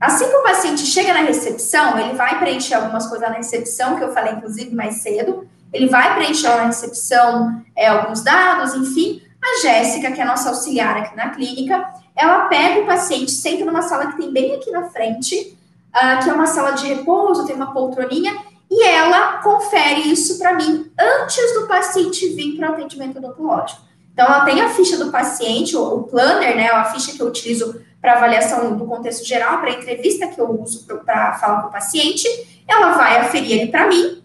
[0.00, 4.04] Assim que o paciente chega na recepção, ele vai preencher algumas coisas na recepção, que
[4.04, 9.22] eu falei inclusive mais cedo, ele vai preencher na recepção é, alguns dados, enfim.
[9.42, 13.64] A Jéssica, que é a nossa auxiliar aqui na clínica, ela pega o paciente, senta
[13.64, 15.56] numa sala que tem bem aqui na frente,
[15.94, 18.36] uh, que é uma sala de repouso, tem uma poltroninha,
[18.70, 23.82] e ela confere isso para mim antes do paciente vir para o atendimento odontológico.
[24.12, 27.80] Então, ela tem a ficha do paciente, o planner, né, a ficha que eu utilizo
[28.00, 31.72] para avaliação do contexto geral, para a entrevista que eu uso para falar com o
[31.72, 32.28] paciente,
[32.68, 34.22] ela vai aferir ele para mim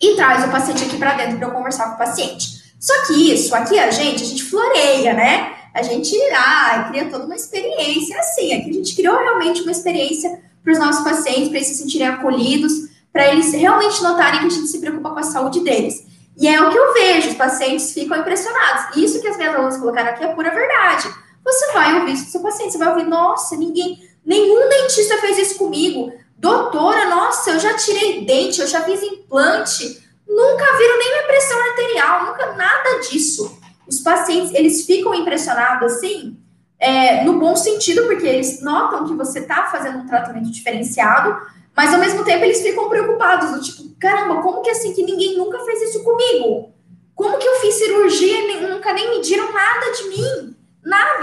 [0.00, 2.64] e traz o paciente aqui para dentro para eu conversar com o paciente.
[2.78, 5.52] Só que isso, aqui a gente, a gente floreia, né?
[5.72, 8.54] A gente ah, cria toda uma experiência assim.
[8.54, 12.06] Aqui a gente criou realmente uma experiência para os nossos pacientes, para eles se sentirem
[12.06, 12.72] acolhidos,
[13.12, 16.04] para eles realmente notarem que a gente se preocupa com a saúde deles.
[16.36, 18.96] E é o que eu vejo, os pacientes ficam impressionados.
[18.96, 21.08] Isso que as minhas alunas colocaram aqui é pura verdade.
[21.44, 25.38] Você vai ouvir isso do seu paciente, você vai ouvir, nossa, ninguém, nenhum dentista fez
[25.38, 26.12] isso comigo.
[26.38, 31.58] Doutora, nossa, eu já tirei dente, eu já fiz implante, nunca viram nem minha pressão
[31.58, 33.58] arterial, nunca nada disso.
[33.86, 36.36] Os pacientes, eles ficam impressionados assim,
[36.78, 41.36] é, no bom sentido, porque eles notam que você está fazendo um tratamento diferenciado,
[41.76, 45.36] mas ao mesmo tempo eles ficam preocupados, do tipo, caramba, como que assim que ninguém
[45.36, 46.72] nunca fez isso comigo?
[47.14, 50.43] Como que eu fiz cirurgia e nunca nem mediram nada de mim?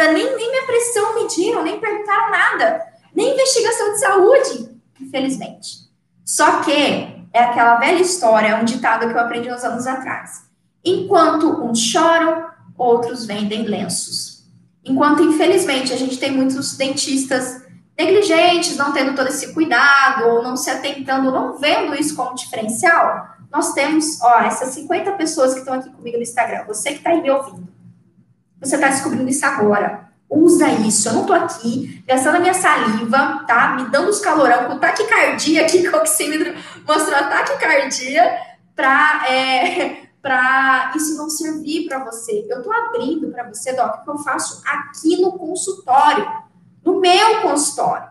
[0.01, 2.81] Nada, nem, nem minha pressão mediram, nem perguntaram nada,
[3.13, 5.91] nem investigação de saúde, infelizmente.
[6.25, 6.71] Só que
[7.31, 10.49] é aquela velha história, um ditado que eu aprendi uns anos atrás.
[10.83, 14.43] Enquanto uns choram, outros vendem lenços.
[14.83, 17.61] Enquanto, infelizmente, a gente tem muitos dentistas
[17.95, 23.35] negligentes, não tendo todo esse cuidado, ou não se atentando, não vendo isso como diferencial,
[23.51, 27.11] nós temos, ó, essas 50 pessoas que estão aqui comigo no Instagram, você que está
[27.11, 27.67] aí me ouvindo,
[28.61, 30.09] você está descobrindo isso agora.
[30.29, 31.09] Usa isso.
[31.09, 33.75] Eu não tô aqui gastando a minha saliva, tá?
[33.75, 36.53] Me dando os calorão com taquicardia aqui, que o oxímetro
[36.87, 38.37] mostrou a taquicardia,
[38.75, 42.45] para é, para isso não servir para você.
[42.49, 46.25] Eu tô abrindo para você, Doc, que eu faço aqui no consultório
[46.83, 48.09] no meu consultório.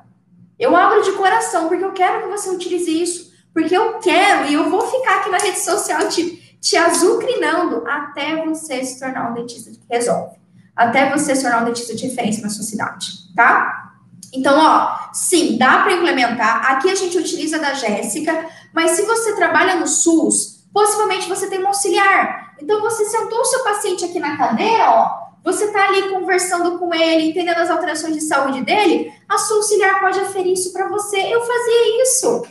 [0.58, 4.54] Eu abro de coração, porque eu quero que você utilize isso, porque eu quero e
[4.54, 9.34] eu vou ficar aqui na rede social te, te azucrinando até você se tornar um
[9.34, 10.36] dentista que resolve,
[10.80, 13.92] até você se tornar um dentista de referência na sua cidade, tá?
[14.32, 16.72] Então, ó, sim, dá para implementar.
[16.72, 21.62] Aqui a gente utiliza da Jéssica, mas se você trabalha no SUS, possivelmente você tem
[21.62, 22.54] um auxiliar.
[22.62, 26.94] Então, você sentou o seu paciente aqui na cadeira, ó, você está ali conversando com
[26.94, 31.18] ele, entendendo as alterações de saúde dele, a sua auxiliar pode aferir isso para você.
[31.18, 32.46] Eu fazia isso.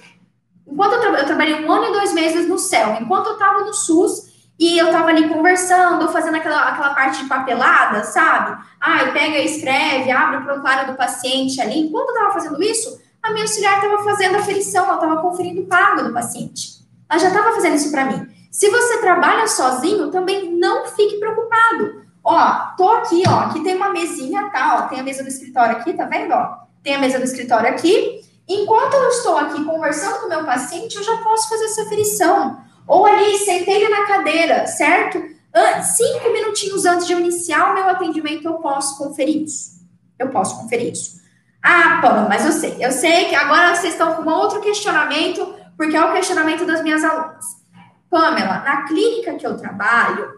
[0.68, 3.62] Enquanto eu, tra eu, trabalhei um ano e dois meses no céu, enquanto eu estava
[3.62, 4.29] no SUS
[4.60, 8.62] e eu estava ali conversando, fazendo aquela, aquela parte de papelada, sabe?
[8.80, 11.80] Ai, pega escreve, abre o prontuário do paciente ali.
[11.80, 15.62] Enquanto eu estava fazendo isso, a minha auxiliar estava fazendo a aferição, ela estava conferindo
[15.62, 16.80] o pago do paciente.
[17.10, 18.28] Ela já estava fazendo isso para mim.
[18.52, 23.40] Se você trabalha sozinho, também não fique preocupado Ó, tô aqui, ó.
[23.40, 24.84] Aqui tem uma mesinha, tá?
[24.84, 26.32] Ó, tem a mesa do escritório aqui, tá vendo?
[26.32, 28.22] Ó, tem a mesa do escritório aqui.
[28.48, 32.60] Enquanto eu estou aqui conversando com o meu paciente, eu já posso fazer essa aferição.
[32.90, 35.24] Ou ali, sentei na cadeira, certo?
[35.96, 39.80] Cinco minutinhos antes de eu iniciar o meu atendimento, eu posso conferir isso.
[40.18, 41.20] Eu posso conferir isso.
[41.62, 42.78] Ah, Pamela, mas eu sei.
[42.80, 46.82] Eu sei que agora vocês estão com um outro questionamento, porque é o questionamento das
[46.82, 47.46] minhas alunas.
[48.10, 50.36] Pamela, na clínica que eu trabalho,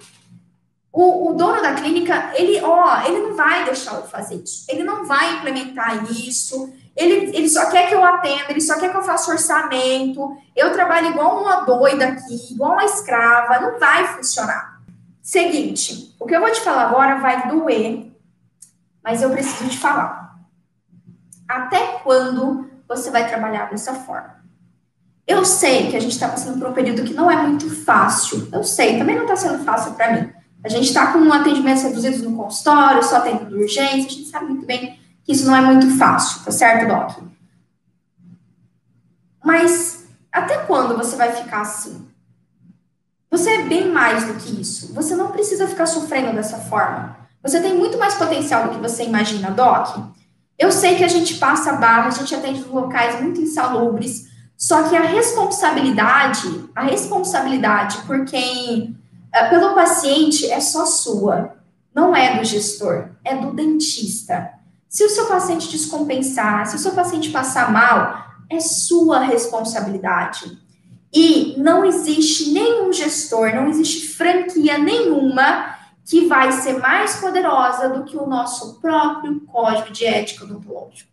[0.91, 4.65] o, o, dono da clínica, ele, ó, ele não vai deixar eu fazer isso.
[4.67, 6.73] Ele não vai implementar isso.
[6.95, 10.37] Ele, ele só quer que eu atenda, ele só quer que eu faça orçamento.
[10.55, 13.59] Eu trabalho igual uma doida aqui, igual uma escrava.
[13.59, 14.81] Não vai funcionar.
[15.21, 18.11] Seguinte, o que eu vou te falar agora vai doer,
[19.03, 20.39] mas eu preciso te falar.
[21.47, 24.41] Até quando você vai trabalhar dessa forma?
[25.25, 28.49] Eu sei que a gente está passando por um período que não é muito fácil.
[28.51, 30.29] Eu sei, também não está sendo fácil para mim.
[30.63, 34.65] A gente está com atendimentos reduzidos no consultório, só atendendo urgência, a gente sabe muito
[34.65, 35.00] bem
[35.31, 37.23] isso não é muito fácil, tá certo, Doc?
[39.43, 42.07] Mas até quando você vai ficar assim?
[43.29, 44.93] Você é bem mais do que isso.
[44.93, 47.17] Você não precisa ficar sofrendo dessa forma.
[47.41, 49.97] Você tem muito mais potencial do que você imagina, Doc.
[50.59, 54.95] Eu sei que a gente passa barra, a gente atende locais muito insalubres, só que
[54.95, 58.95] a responsabilidade, a responsabilidade por quem
[59.33, 61.55] é, pelo paciente é só sua,
[61.95, 64.51] não é do gestor, é do dentista.
[64.91, 70.59] Se o seu paciente descompensar, se o seu paciente passar mal, é sua responsabilidade.
[71.13, 78.03] E não existe nenhum gestor, não existe franquia nenhuma que vai ser mais poderosa do
[78.03, 81.09] que o nosso próprio código de ética odontológico.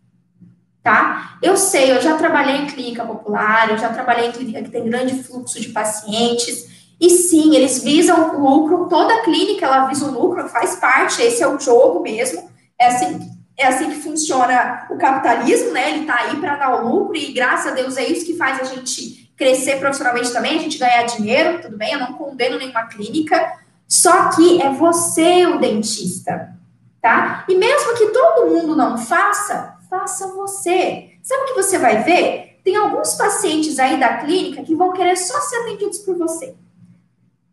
[0.83, 1.37] Tá?
[1.41, 4.89] Eu sei, eu já trabalhei em clínica popular, eu já trabalhei em clínica que tem
[4.89, 6.67] grande fluxo de pacientes,
[6.99, 11.41] e sim, eles visam o lucro, toda clínica ela visa o lucro, faz parte, esse
[11.41, 12.49] é o jogo mesmo.
[12.77, 15.89] É assim, é assim que funciona o capitalismo, né?
[15.89, 18.57] Ele está aí para dar o lucro e graças a Deus é isso que faz
[18.61, 21.91] a gente crescer profissionalmente também, a gente ganhar dinheiro, tudo bem?
[21.91, 26.55] Eu não condeno nenhuma clínica, só que é você o dentista,
[27.01, 27.43] tá?
[27.49, 31.11] E mesmo que todo mundo não faça, faça você.
[31.21, 32.61] Sabe o que você vai ver?
[32.63, 36.55] Tem alguns pacientes aí da clínica que vão querer só ser atendidos por você.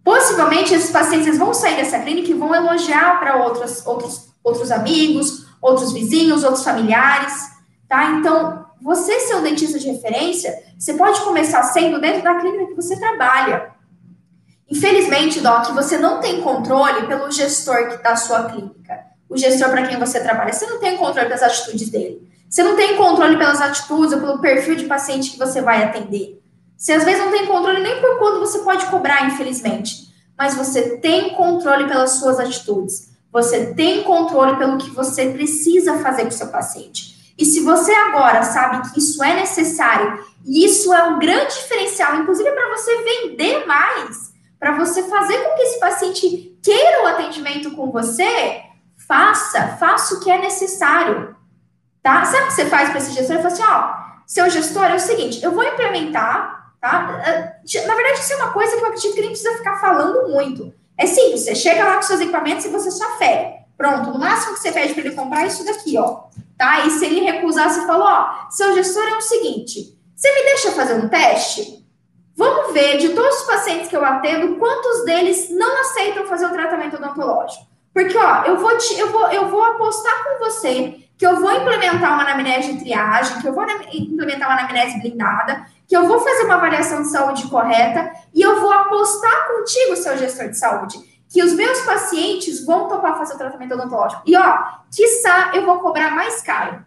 [0.04, 5.45] Possivelmente esses pacientes vão sair dessa clínica e vão elogiar para outros, outros, outros amigos,
[5.66, 7.32] outros vizinhos, outros familiares,
[7.88, 8.12] tá?
[8.12, 12.74] Então, você ser um dentista de referência, você pode começar sendo dentro da clínica que
[12.74, 13.74] você trabalha.
[14.70, 19.06] Infelizmente, Doc, você não tem controle pelo gestor da sua clínica.
[19.28, 22.30] O gestor para quem você trabalha, você não tem controle das atitudes dele.
[22.48, 26.40] Você não tem controle pelas atitudes ou pelo perfil de paciente que você vai atender.
[26.76, 30.14] Você às vezes não tem controle nem por quando você pode cobrar, infelizmente.
[30.38, 33.15] Mas você tem controle pelas suas atitudes.
[33.36, 37.34] Você tem controle pelo que você precisa fazer com o seu paciente.
[37.36, 42.16] E se você agora sabe que isso é necessário, e isso é um grande diferencial,
[42.16, 47.72] inclusive para você vender mais, para você fazer com que esse paciente queira o atendimento
[47.72, 48.62] com você,
[49.06, 51.36] faça, faça o que é necessário.
[52.02, 52.24] Tá?
[52.24, 53.36] Sabe o que você faz para esse gestor?
[53.36, 57.02] Ele fala assim: ó, seu gestor é o seguinte, eu vou implementar, tá?
[57.02, 60.72] Na verdade, isso é uma coisa que eu acredito que nem precisa ficar falando muito.
[60.98, 63.54] É simples, você chega lá com seus equipamentos e você só fere.
[63.76, 66.24] Pronto, no máximo que você pede para ele comprar é isso daqui, ó.
[66.56, 66.86] Tá?
[66.86, 70.72] E se ele recusar, você fala, ó, seu gestor é o seguinte, você me deixa
[70.72, 71.84] fazer um teste?
[72.34, 76.52] Vamos ver de todos os pacientes que eu atendo, quantos deles não aceitam fazer o
[76.52, 77.66] tratamento odontológico.
[77.92, 81.50] Porque, ó, eu vou, te, eu vou, eu vou apostar com você que eu vou
[81.50, 86.20] implementar uma anamnese de triagem, que eu vou implementar uma anamnese blindada, que eu vou
[86.20, 90.98] fazer uma avaliação de saúde correta e eu vou apostar contigo, seu gestor de saúde,
[91.28, 94.22] que os meus pacientes vão topar fazer o tratamento odontológico.
[94.26, 94.58] E ó,
[94.90, 96.84] quiçá eu vou cobrar mais caro.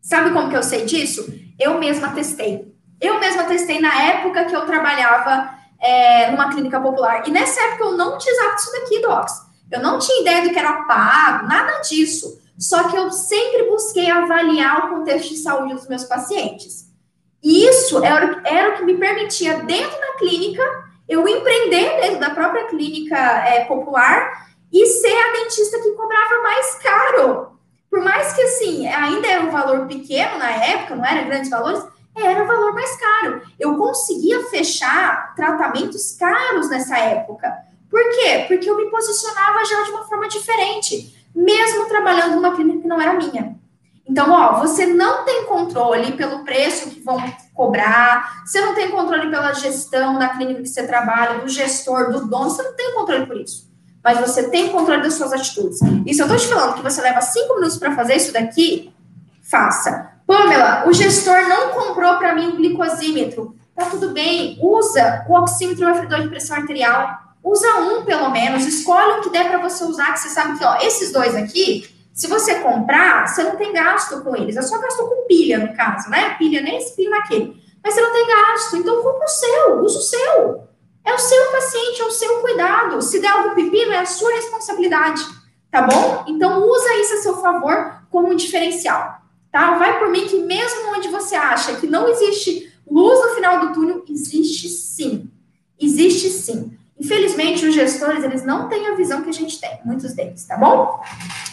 [0.00, 1.26] Sabe como que eu sei disso?
[1.58, 2.74] Eu mesma testei.
[3.00, 7.26] Eu mesma testei na época que eu trabalhava é, numa clínica popular.
[7.26, 9.48] E nessa época eu não utilizava isso daqui, Docs.
[9.70, 12.40] Eu não tinha ideia do que era pago, nada disso.
[12.58, 16.87] Só que eu sempre busquei avaliar o contexto de saúde dos meus pacientes.
[17.42, 20.62] Isso era, era o que me permitia, dentro da clínica,
[21.08, 26.74] eu empreender dentro da própria clínica é, popular e ser a dentista que cobrava mais
[26.76, 27.58] caro.
[27.90, 31.82] Por mais que, assim, ainda era um valor pequeno na época, não era grandes valores,
[32.14, 33.42] era o valor mais caro.
[33.58, 37.50] Eu conseguia fechar tratamentos caros nessa época.
[37.88, 38.44] Por quê?
[38.46, 43.00] Porque eu me posicionava já de uma forma diferente, mesmo trabalhando numa clínica que não
[43.00, 43.56] era minha.
[44.08, 47.22] Então, ó, você não tem controle pelo preço que vão
[47.54, 52.26] cobrar, você não tem controle pela gestão da clínica que você trabalha, do gestor, do
[52.26, 53.68] dono, você não tem controle por isso.
[54.02, 55.80] Mas você tem controle das suas atitudes.
[56.06, 58.90] E se eu tô te falando que você leva cinco minutos para fazer isso daqui,
[59.42, 60.12] faça.
[60.26, 63.54] Pamela, o gestor não comprou para mim um glicosímetro.
[63.74, 67.18] Tá tudo bem, usa o oxímetro e o afridor de pressão arterial.
[67.44, 70.64] Usa um, pelo menos, escolhe o que der para você usar, que você sabe que,
[70.64, 71.88] ó, esses dois aqui,
[72.18, 74.56] se você comprar, você não tem gasto com eles.
[74.56, 76.34] É só gasto com pilha, no caso, né?
[76.36, 77.62] Pilha nesse, pilha naquele.
[77.80, 78.76] Mas você não tem gasto.
[78.76, 80.68] Então, compra o seu, usa o seu.
[81.04, 83.00] É o seu paciente, é o seu cuidado.
[83.00, 85.24] Se der algum pepino, é a sua responsabilidade.
[85.70, 86.24] Tá bom?
[86.26, 89.20] Então, usa isso a seu favor como um diferencial.
[89.52, 89.78] Tá?
[89.78, 93.72] Vai por mim que mesmo onde você acha que não existe luz no final do
[93.74, 95.30] túnel, existe sim.
[95.80, 96.76] Existe sim.
[97.00, 100.56] Infelizmente, os gestores, eles não têm a visão que a gente tem, muitos deles, tá
[100.56, 101.00] bom?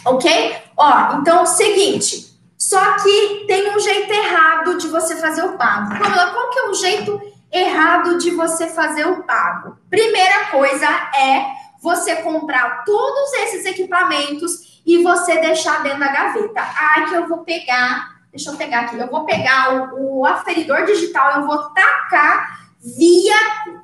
[0.04, 0.56] Ok?
[0.76, 5.90] Ó, então, seguinte, só que tem um jeito errado de você fazer o pago.
[5.98, 7.20] Pamela, qual que é o jeito
[7.52, 9.76] errado de você fazer o pago?
[9.88, 11.46] Primeira coisa é
[11.80, 16.60] você comprar todos esses equipamentos e você deixar dentro da gaveta.
[16.60, 20.84] Ah, que eu vou pegar, deixa eu pegar aqui, eu vou pegar o, o aferidor
[20.84, 23.34] digital, eu vou tacar via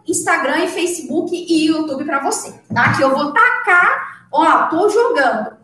[0.07, 2.97] Instagram e Facebook e YouTube para você, tá?
[2.97, 5.57] Que eu vou tacar, ó, tô jogando.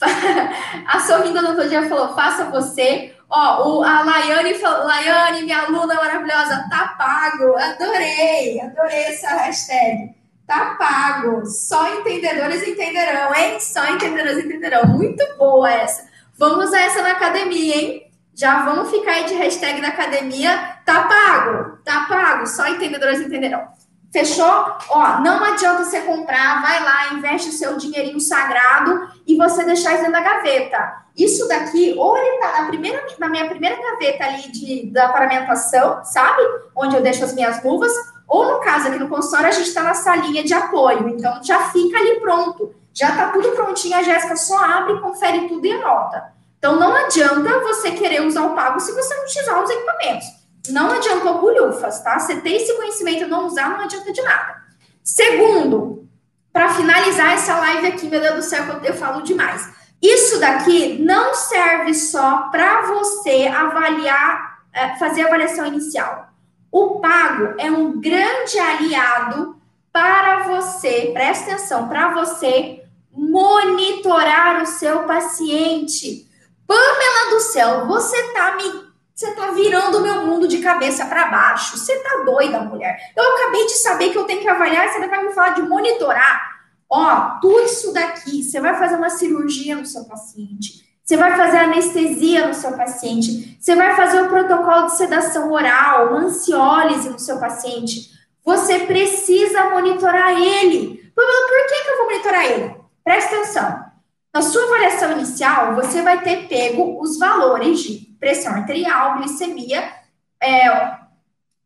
[0.86, 3.14] a Sorrindo no outro dia falou, faça você.
[3.28, 7.54] Ó, o, a Laiane falou, Laiane, minha aluna maravilhosa, tá pago.
[7.56, 10.14] Adorei, adorei essa hashtag.
[10.46, 11.46] Tá pago.
[11.46, 13.60] Só entendedores entenderão, hein?
[13.60, 14.84] Só entendedores entenderão.
[14.86, 16.08] Muito boa essa.
[16.36, 18.09] Vamos usar essa na academia, hein?
[18.34, 20.78] Já vamos ficar aí de hashtag na academia.
[20.84, 22.46] Tá pago, tá pago.
[22.46, 23.68] Só entendedores entenderão.
[24.12, 24.76] Fechou?
[24.88, 29.92] Ó, não adianta você comprar, vai lá, investe o seu dinheirinho sagrado e você deixar
[29.92, 31.00] isso dentro da gaveta.
[31.16, 36.04] Isso daqui, ou ele tá na, primeira, na minha primeira gaveta ali de, da paramentação,
[36.04, 36.42] sabe?
[36.74, 37.92] Onde eu deixo as minhas luvas,
[38.26, 41.70] ou no caso aqui no consultório, a gente está na salinha de apoio, então já
[41.70, 42.74] fica ali pronto.
[42.92, 46.32] Já tá tudo prontinho, a Jéssica só abre, confere tudo e anota.
[46.60, 50.26] Então, não adianta você querer usar o pago se você não utilizar os equipamentos.
[50.68, 52.18] Não adiantou bulhufas, tá?
[52.18, 54.56] Você ter esse conhecimento e não usar, não adianta de nada.
[55.02, 56.06] Segundo,
[56.52, 59.70] para finalizar essa live aqui, meu Deus do céu, eu falo demais.
[60.02, 66.28] Isso daqui não serve só para você avaliar, é, fazer a avaliação inicial.
[66.70, 69.56] O pago é um grande aliado
[69.90, 76.29] para você, presta atenção, para você monitorar o seu paciente.
[76.70, 81.26] Pamela do céu, você tá me você tá virando o meu mundo de cabeça para
[81.26, 81.76] baixo.
[81.76, 82.96] Você tá doida, mulher.
[83.14, 86.40] Eu acabei de saber que eu tenho que avaliar, você vai me falar de monitorar.
[86.88, 90.88] Ó, tudo isso daqui, você vai fazer uma cirurgia no seu paciente.
[91.04, 93.58] Você vai fazer anestesia no seu paciente.
[93.60, 98.12] Você vai fazer o protocolo de sedação oral, uma ansiólise no seu paciente.
[98.42, 101.12] Você precisa monitorar ele.
[101.14, 102.76] Pamela, por que, que eu vou monitorar ele?
[103.04, 103.89] Presta atenção.
[104.32, 109.92] Na sua avaliação inicial, você vai ter pego os valores de pressão arterial, glicemia,
[110.40, 110.98] é,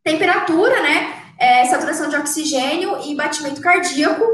[0.02, 1.22] temperatura, né?
[1.38, 4.24] É, saturação de oxigênio e batimento cardíaco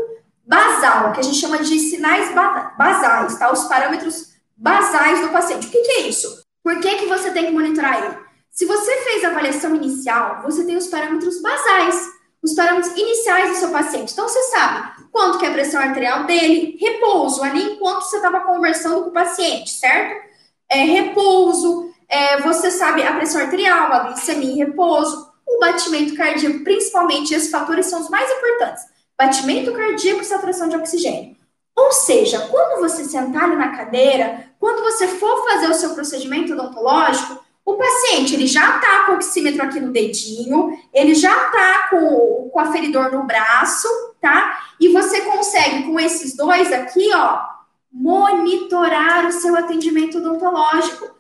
[0.47, 2.33] basal, que a gente chama de sinais
[2.77, 3.53] basais, tá?
[3.53, 5.67] Os parâmetros basais do paciente.
[5.67, 6.45] O que, que é isso?
[6.63, 8.17] Por que, que você tem que monitorar ele?
[8.51, 12.07] Se você fez a avaliação inicial, você tem os parâmetros basais,
[12.43, 14.13] os parâmetros iniciais do seu paciente.
[14.13, 18.41] Então, você sabe quanto que é a pressão arterial dele, repouso, ali enquanto você estava
[18.41, 20.29] conversando com o paciente, certo?
[20.71, 27.35] É, repouso, é, você sabe a pressão arterial, a glicemia repouso, o batimento cardíaco, principalmente,
[27.35, 28.85] esses fatores são os mais importantes.
[29.19, 31.37] Batimento cardíaco e saturação de oxigênio.
[31.77, 37.43] Ou seja, quando você sentar na cadeira, quando você for fazer o seu procedimento odontológico,
[37.65, 42.51] o paciente ele já está com o oxímetro aqui no dedinho, ele já está com,
[42.53, 43.89] com o aferidor no braço,
[44.21, 44.61] tá?
[44.81, 47.39] E você consegue, com esses dois aqui, ó,
[47.93, 51.11] monitorar o seu atendimento odontológico.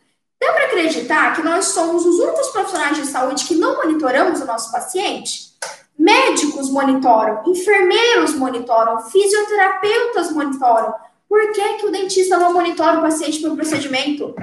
[0.40, 4.46] Dá para acreditar que nós somos os únicos profissionais de saúde que não monitoramos o
[4.46, 5.50] nosso paciente?
[5.98, 10.94] Médicos monitoram, enfermeiros monitoram, fisioterapeutas monitoram.
[11.28, 14.34] Por que, que o dentista não monitora o paciente para o procedimento?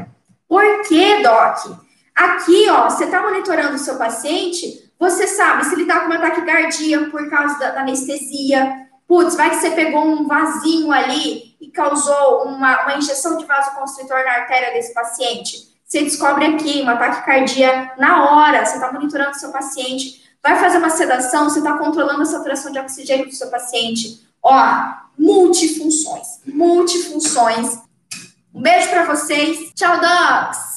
[0.47, 1.86] Por que, Doc?
[2.18, 6.18] Aqui, ó, você está monitorando o seu paciente, você sabe se ele está com uma
[6.18, 8.88] taquicardia por causa da, da anestesia.
[9.07, 14.18] Putz, vai que você pegou um vasinho ali e causou uma, uma injeção de vasoconstritor
[14.26, 15.78] na artéria desse paciente.
[15.86, 20.28] Você descobre aqui uma taquicardia na hora, você está monitorando o seu paciente.
[20.41, 24.28] Vai fazer uma sedação, você está controlando a saturação de oxigênio do seu paciente.
[24.41, 24.59] Ó,
[25.18, 27.80] multifunções, multifunções.
[28.53, 29.72] Um beijo para vocês.
[29.76, 30.76] Tchau, docs!